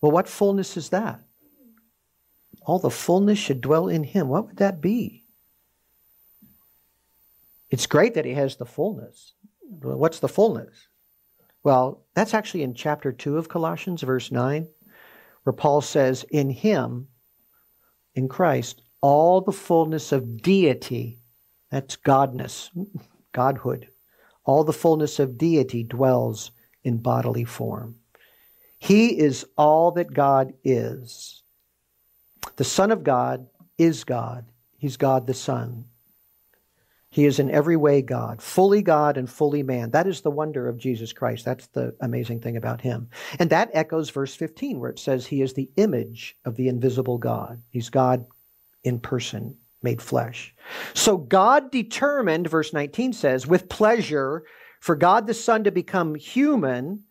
Well, 0.00 0.10
what 0.10 0.28
fullness 0.28 0.76
is 0.76 0.88
that? 0.88 1.22
All 2.62 2.80
the 2.80 2.90
fullness 2.90 3.38
should 3.38 3.60
dwell 3.60 3.88
in 3.88 4.02
him. 4.02 4.26
What 4.26 4.46
would 4.46 4.56
that 4.56 4.80
be? 4.80 5.24
It's 7.70 7.86
great 7.86 8.14
that 8.14 8.24
he 8.24 8.34
has 8.34 8.56
the 8.56 8.66
fullness. 8.66 9.34
What's 9.60 10.18
the 10.18 10.28
fullness? 10.28 10.88
Well, 11.62 12.02
that's 12.14 12.34
actually 12.34 12.64
in 12.64 12.74
chapter 12.74 13.12
2 13.12 13.38
of 13.38 13.48
Colossians, 13.48 14.02
verse 14.02 14.32
9, 14.32 14.66
where 15.44 15.52
Paul 15.52 15.80
says, 15.80 16.24
In 16.30 16.50
him, 16.50 17.06
in 18.16 18.28
Christ, 18.28 18.82
all 19.02 19.42
the 19.42 19.52
fullness 19.52 20.12
of 20.12 20.40
deity, 20.40 21.18
that's 21.70 21.96
godness, 21.96 22.70
godhood, 23.32 23.88
all 24.44 24.64
the 24.64 24.72
fullness 24.72 25.18
of 25.18 25.36
deity 25.36 25.82
dwells 25.82 26.52
in 26.84 26.98
bodily 26.98 27.44
form. 27.44 27.96
He 28.78 29.18
is 29.18 29.46
all 29.56 29.92
that 29.92 30.12
God 30.12 30.54
is. 30.64 31.42
The 32.56 32.64
Son 32.64 32.90
of 32.90 33.04
God 33.04 33.46
is 33.78 34.04
God. 34.04 34.46
He's 34.78 34.96
God 34.96 35.26
the 35.26 35.34
Son. 35.34 35.84
He 37.08 37.26
is 37.26 37.38
in 37.38 37.50
every 37.50 37.76
way 37.76 38.00
God, 38.00 38.40
fully 38.40 38.80
God 38.80 39.18
and 39.18 39.28
fully 39.28 39.62
man. 39.62 39.90
That 39.90 40.06
is 40.06 40.22
the 40.22 40.30
wonder 40.30 40.66
of 40.66 40.78
Jesus 40.78 41.12
Christ. 41.12 41.44
That's 41.44 41.66
the 41.68 41.94
amazing 42.00 42.40
thing 42.40 42.56
about 42.56 42.80
him. 42.80 43.10
And 43.38 43.50
that 43.50 43.70
echoes 43.74 44.08
verse 44.08 44.34
15, 44.34 44.80
where 44.80 44.90
it 44.90 44.98
says 44.98 45.26
he 45.26 45.42
is 45.42 45.52
the 45.52 45.70
image 45.76 46.36
of 46.46 46.56
the 46.56 46.68
invisible 46.68 47.18
God. 47.18 47.62
He's 47.70 47.90
God 47.90 48.24
in 48.84 49.00
person, 49.00 49.56
made 49.82 50.02
flesh. 50.02 50.54
So 50.94 51.16
God 51.16 51.70
determined, 51.70 52.48
verse 52.48 52.72
19 52.72 53.12
says, 53.12 53.46
with 53.46 53.68
pleasure 53.68 54.44
for 54.80 54.96
God 54.96 55.26
the 55.26 55.34
Son 55.34 55.64
to 55.64 55.70
become 55.70 56.14
human. 56.14 57.04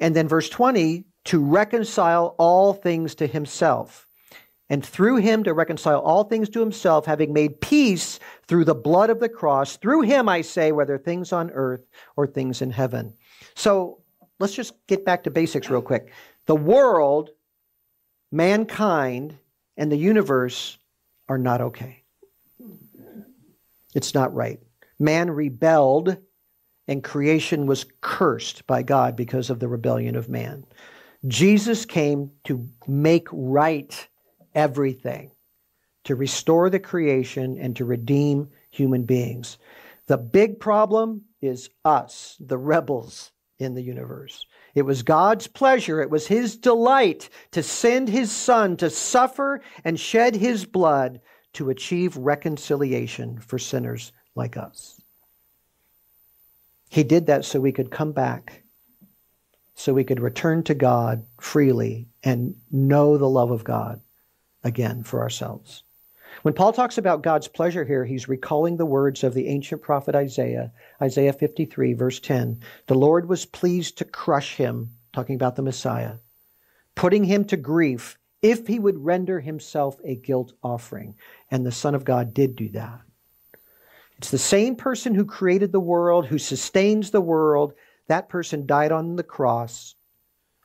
And 0.00 0.16
then 0.16 0.28
verse 0.28 0.48
20, 0.48 1.04
to 1.26 1.44
reconcile 1.44 2.34
all 2.38 2.72
things 2.72 3.14
to 3.16 3.26
himself 3.26 4.08
and 4.72 4.82
through 4.82 5.16
him 5.16 5.44
to 5.44 5.52
reconcile 5.52 6.00
all 6.00 6.24
things 6.24 6.48
to 6.48 6.58
himself, 6.58 7.04
having 7.04 7.34
made 7.34 7.60
peace 7.60 8.18
through 8.46 8.64
the 8.64 8.74
blood 8.74 9.10
of 9.10 9.20
the 9.20 9.28
cross. 9.28 9.76
Through 9.76 10.00
him, 10.00 10.30
I 10.30 10.40
say, 10.40 10.72
whether 10.72 10.96
things 10.96 11.30
on 11.30 11.50
earth 11.50 11.84
or 12.16 12.26
things 12.26 12.62
in 12.62 12.70
heaven. 12.70 13.12
So 13.54 14.00
let's 14.40 14.54
just 14.54 14.72
get 14.86 15.04
back 15.04 15.24
to 15.24 15.30
basics 15.30 15.68
real 15.68 15.82
quick. 15.82 16.10
The 16.46 16.56
world, 16.56 17.28
mankind, 18.30 19.36
and 19.76 19.90
the 19.90 19.96
universe 19.96 20.78
are 21.28 21.38
not 21.38 21.60
okay. 21.60 22.02
It's 23.94 24.14
not 24.14 24.34
right. 24.34 24.60
Man 24.98 25.30
rebelled, 25.30 26.16
and 26.88 27.04
creation 27.04 27.66
was 27.66 27.86
cursed 28.00 28.66
by 28.66 28.82
God 28.82 29.16
because 29.16 29.50
of 29.50 29.60
the 29.60 29.68
rebellion 29.68 30.16
of 30.16 30.28
man. 30.28 30.64
Jesus 31.26 31.84
came 31.84 32.30
to 32.44 32.68
make 32.86 33.28
right 33.32 34.08
everything 34.54 35.30
to 36.04 36.16
restore 36.16 36.68
the 36.68 36.80
creation 36.80 37.58
and 37.58 37.76
to 37.76 37.84
redeem 37.84 38.48
human 38.70 39.04
beings. 39.04 39.58
The 40.06 40.18
big 40.18 40.58
problem 40.58 41.22
is 41.40 41.70
us, 41.84 42.36
the 42.40 42.58
rebels 42.58 43.31
in 43.62 43.74
the 43.74 43.82
universe. 43.82 44.46
It 44.74 44.82
was 44.82 45.02
God's 45.02 45.46
pleasure, 45.46 46.00
it 46.00 46.10
was 46.10 46.26
His 46.26 46.56
delight 46.56 47.28
to 47.52 47.62
send 47.62 48.08
His 48.08 48.32
Son 48.32 48.76
to 48.78 48.90
suffer 48.90 49.60
and 49.84 49.98
shed 49.98 50.34
His 50.34 50.64
blood 50.64 51.20
to 51.54 51.70
achieve 51.70 52.16
reconciliation 52.16 53.38
for 53.38 53.58
sinners 53.58 54.12
like 54.34 54.56
us. 54.56 55.00
He 56.88 57.04
did 57.04 57.26
that 57.26 57.44
so 57.44 57.60
we 57.60 57.72
could 57.72 57.90
come 57.90 58.12
back, 58.12 58.62
so 59.74 59.94
we 59.94 60.04
could 60.04 60.20
return 60.20 60.62
to 60.64 60.74
God 60.74 61.24
freely 61.40 62.08
and 62.22 62.54
know 62.70 63.16
the 63.16 63.28
love 63.28 63.50
of 63.50 63.64
God 63.64 64.00
again 64.62 65.02
for 65.02 65.20
ourselves. 65.20 65.84
When 66.40 66.54
Paul 66.54 66.72
talks 66.72 66.98
about 66.98 67.22
God's 67.22 67.46
pleasure 67.46 67.84
here, 67.84 68.04
he's 68.04 68.28
recalling 68.28 68.76
the 68.76 68.86
words 68.86 69.22
of 69.22 69.34
the 69.34 69.48
ancient 69.48 69.82
prophet 69.82 70.14
Isaiah, 70.14 70.72
Isaiah 71.00 71.32
53, 71.32 71.92
verse 71.92 72.18
10. 72.18 72.60
The 72.86 72.94
Lord 72.94 73.28
was 73.28 73.44
pleased 73.44 73.98
to 73.98 74.04
crush 74.04 74.56
him, 74.56 74.90
talking 75.12 75.34
about 75.34 75.56
the 75.56 75.62
Messiah, 75.62 76.14
putting 76.94 77.24
him 77.24 77.44
to 77.44 77.56
grief 77.56 78.18
if 78.40 78.66
he 78.66 78.78
would 78.78 79.04
render 79.04 79.38
himself 79.40 79.98
a 80.04 80.16
guilt 80.16 80.52
offering. 80.64 81.14
And 81.50 81.64
the 81.64 81.70
Son 81.70 81.94
of 81.94 82.04
God 82.04 82.34
did 82.34 82.56
do 82.56 82.70
that. 82.70 83.00
It's 84.18 84.30
the 84.30 84.38
same 84.38 84.74
person 84.74 85.14
who 85.14 85.24
created 85.24 85.70
the 85.70 85.80
world, 85.80 86.26
who 86.26 86.38
sustains 86.38 87.10
the 87.10 87.20
world. 87.20 87.74
That 88.08 88.28
person 88.28 88.66
died 88.66 88.90
on 88.90 89.16
the 89.16 89.22
cross 89.22 89.94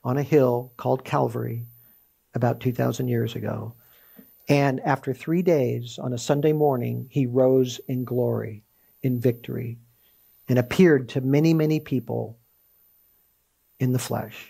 on 0.03 0.17
a 0.17 0.23
hill 0.23 0.73
called 0.77 1.03
Calvary 1.03 1.65
about 2.33 2.61
2,000 2.61 3.07
years 3.07 3.35
ago 3.35 3.73
and 4.47 4.79
after 4.81 5.13
three 5.13 5.41
days, 5.41 5.99
on 5.99 6.13
a 6.13 6.17
Sunday 6.17 6.53
morning, 6.53 7.07
he 7.09 7.25
rose 7.25 7.79
in 7.87 8.05
glory, 8.05 8.63
in 9.03 9.19
victory, 9.19 9.77
and 10.47 10.57
appeared 10.57 11.09
to 11.09 11.21
many, 11.21 11.53
many 11.53 11.79
people 11.79 12.37
in 13.79 13.91
the 13.91 13.99
flesh. 13.99 14.47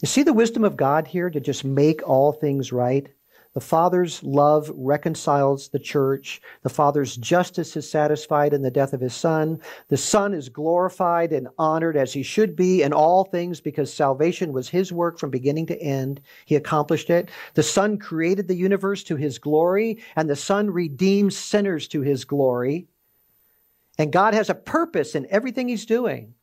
You 0.00 0.08
see 0.08 0.22
the 0.22 0.32
wisdom 0.32 0.64
of 0.64 0.76
God 0.76 1.06
here 1.06 1.28
to 1.28 1.40
just 1.40 1.64
make 1.64 2.06
all 2.08 2.32
things 2.32 2.72
right? 2.72 3.08
The 3.56 3.60
Father's 3.62 4.22
love 4.22 4.70
reconciles 4.74 5.70
the 5.70 5.78
church. 5.78 6.42
The 6.62 6.68
Father's 6.68 7.16
justice 7.16 7.74
is 7.74 7.90
satisfied 7.90 8.52
in 8.52 8.60
the 8.60 8.70
death 8.70 8.92
of 8.92 9.00
his 9.00 9.14
Son. 9.14 9.62
The 9.88 9.96
Son 9.96 10.34
is 10.34 10.50
glorified 10.50 11.32
and 11.32 11.48
honored 11.56 11.96
as 11.96 12.12
he 12.12 12.22
should 12.22 12.54
be 12.54 12.82
in 12.82 12.92
all 12.92 13.24
things 13.24 13.62
because 13.62 13.90
salvation 13.90 14.52
was 14.52 14.68
his 14.68 14.92
work 14.92 15.18
from 15.18 15.30
beginning 15.30 15.64
to 15.68 15.80
end. 15.80 16.20
He 16.44 16.54
accomplished 16.54 17.08
it. 17.08 17.30
The 17.54 17.62
Son 17.62 17.96
created 17.96 18.46
the 18.46 18.54
universe 18.54 19.02
to 19.04 19.16
his 19.16 19.38
glory, 19.38 20.02
and 20.16 20.28
the 20.28 20.36
Son 20.36 20.70
redeems 20.70 21.34
sinners 21.34 21.88
to 21.88 22.02
his 22.02 22.26
glory. 22.26 22.88
And 23.96 24.12
God 24.12 24.34
has 24.34 24.50
a 24.50 24.54
purpose 24.54 25.14
in 25.14 25.26
everything 25.30 25.68
he's 25.68 25.86
doing. 25.86 26.34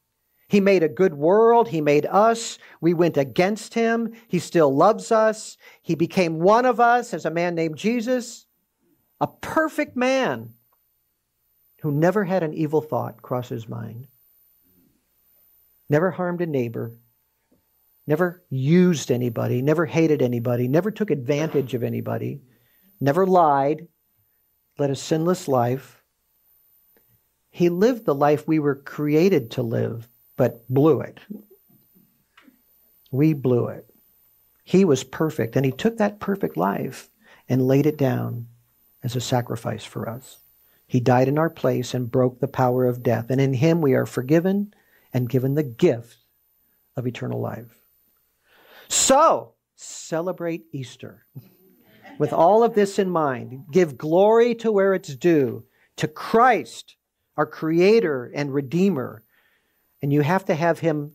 He 0.47 0.59
made 0.59 0.83
a 0.83 0.89
good 0.89 1.13
world. 1.13 1.67
He 1.67 1.81
made 1.81 2.05
us. 2.05 2.57
We 2.81 2.93
went 2.93 3.17
against 3.17 3.73
him. 3.73 4.13
He 4.27 4.39
still 4.39 4.73
loves 4.75 5.11
us. 5.11 5.57
He 5.81 5.95
became 5.95 6.39
one 6.39 6.65
of 6.65 6.79
us 6.79 7.13
as 7.13 7.25
a 7.25 7.31
man 7.31 7.55
named 7.55 7.77
Jesus, 7.77 8.45
a 9.19 9.27
perfect 9.27 9.95
man 9.95 10.53
who 11.81 11.91
never 11.91 12.23
had 12.23 12.43
an 12.43 12.53
evil 12.53 12.81
thought 12.81 13.21
cross 13.21 13.49
his 13.49 13.67
mind, 13.67 14.07
never 15.89 16.11
harmed 16.11 16.41
a 16.41 16.45
neighbor, 16.45 16.93
never 18.07 18.41
used 18.49 19.11
anybody, 19.11 19.61
never 19.61 19.85
hated 19.85 20.21
anybody, 20.21 20.67
never 20.67 20.91
took 20.91 21.11
advantage 21.11 21.73
of 21.73 21.83
anybody, 21.83 22.41
never 23.01 23.25
lied, 23.25 23.87
led 24.77 24.91
a 24.91 24.95
sinless 24.95 25.47
life. 25.47 26.03
He 27.49 27.69
lived 27.69 28.05
the 28.05 28.15
life 28.15 28.47
we 28.47 28.59
were 28.59 28.75
created 28.75 29.51
to 29.51 29.61
live 29.61 30.07
but 30.35 30.67
blew 30.69 31.01
it. 31.01 31.19
We 33.11 33.33
blew 33.33 33.67
it. 33.67 33.89
He 34.63 34.85
was 34.85 35.03
perfect, 35.03 35.55
and 35.55 35.65
He 35.65 35.71
took 35.71 35.97
that 35.97 36.19
perfect 36.19 36.57
life 36.57 37.09
and 37.49 37.67
laid 37.67 37.85
it 37.85 37.97
down 37.97 38.47
as 39.03 39.15
a 39.15 39.21
sacrifice 39.21 39.83
for 39.83 40.07
us. 40.09 40.39
He 40.87 40.99
died 40.99 41.27
in 41.27 41.37
our 41.37 41.49
place 41.49 41.93
and 41.93 42.11
broke 42.11 42.39
the 42.39 42.47
power 42.47 42.85
of 42.85 43.03
death, 43.03 43.29
and 43.29 43.41
in 43.41 43.53
Him 43.53 43.81
we 43.81 43.93
are 43.93 44.05
forgiven 44.05 44.73
and 45.13 45.29
given 45.29 45.55
the 45.55 45.63
gift 45.63 46.17
of 46.95 47.05
eternal 47.05 47.39
life. 47.39 47.77
So, 48.87 49.53
celebrate 49.75 50.65
Easter. 50.71 51.25
With 52.19 52.31
all 52.31 52.63
of 52.63 52.75
this 52.75 52.99
in 52.99 53.09
mind, 53.09 53.65
give 53.71 53.97
glory 53.97 54.55
to 54.55 54.71
where 54.71 54.93
it's 54.93 55.15
due, 55.15 55.65
to 55.97 56.07
Christ, 56.07 56.95
our 57.37 57.45
Creator 57.45 58.31
and 58.35 58.53
Redeemer, 58.53 59.23
and 60.03 60.11
you 60.11 60.21
have 60.21 60.43
to 60.45 60.53
have 60.53 60.79
him 60.79 61.13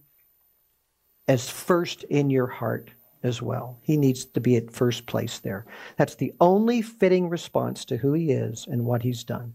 as 1.29 1.51
first 1.51 2.05
in 2.05 2.31
your 2.31 2.47
heart 2.47 2.91
as 3.23 3.43
well. 3.43 3.79
He 3.83 3.99
needs 3.99 4.25
to 4.25 4.41
be 4.41 4.57
at 4.57 4.71
first 4.71 5.05
place 5.05 5.41
there. 5.41 5.67
That's 5.97 6.15
the 6.15 6.33
only 6.41 6.81
fitting 6.81 7.29
response 7.29 7.85
to 7.85 7.99
who 7.99 8.15
he 8.15 8.31
is 8.31 8.67
and 8.67 8.87
what 8.87 9.03
he's 9.03 9.25
done. 9.25 9.53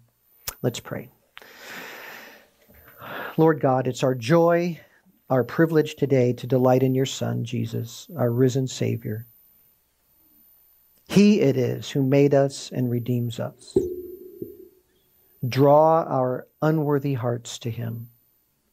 Let's 0.61 0.79
pray. 0.79 1.09
Lord 3.35 3.59
God, 3.59 3.87
it's 3.87 4.03
our 4.03 4.13
joy, 4.13 4.79
our 5.31 5.43
privilege 5.43 5.95
today 5.95 6.33
to 6.33 6.45
delight 6.45 6.83
in 6.83 6.93
your 6.93 7.07
Son, 7.07 7.43
Jesus, 7.43 8.07
our 8.15 8.29
risen 8.29 8.67
Savior. 8.67 9.25
He 11.07 11.41
it 11.41 11.57
is 11.57 11.89
who 11.89 12.03
made 12.03 12.35
us 12.35 12.69
and 12.71 12.91
redeems 12.91 13.39
us. 13.39 13.75
Draw 15.47 16.03
our 16.03 16.47
unworthy 16.61 17.15
hearts 17.15 17.57
to 17.59 17.71
him 17.71 18.09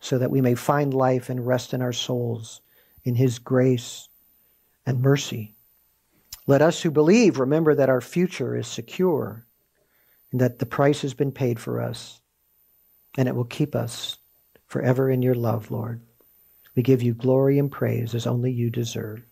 so 0.01 0.19
that 0.19 0.31
we 0.31 0.41
may 0.41 0.55
find 0.55 0.93
life 0.93 1.29
and 1.29 1.47
rest 1.47 1.75
in 1.75 1.83
our 1.83 1.93
souls 1.93 2.61
in 3.05 3.15
His 3.15 3.39
grace 3.39 4.09
and 4.87 5.01
mercy. 5.01 5.55
Let 6.47 6.63
us 6.63 6.83
who 6.83 6.91
believe 6.91 7.39
remember 7.39 7.75
that 7.75 7.89
our 7.89 8.01
future 8.01 8.57
is 8.57 8.67
secure 8.67 9.47
and 10.33 10.41
that 10.41 10.59
the 10.59 10.67
price 10.67 11.03
has 11.03 11.15
been 11.15 11.33
paid 11.33 11.61
for 11.61 11.81
us 11.81 12.21
and 13.17 13.29
it 13.29 13.35
will 13.35 13.45
keep 13.45 13.75
us 13.75 14.19
forever 14.67 15.11
in 15.11 15.23
your 15.23 15.35
love, 15.35 15.71
Lord. 15.71 16.01
We 16.75 16.83
give 16.83 17.03
you 17.03 17.15
glory 17.15 17.59
and 17.59 17.71
praise 17.71 18.15
as 18.15 18.27
only 18.27 18.53
you 18.53 18.71
deserve. 18.71 19.23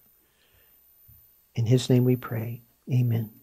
In 1.54 1.66
his 1.66 1.88
name 1.88 2.04
we 2.04 2.16
pray. 2.16 2.62
Amen. 2.92 3.37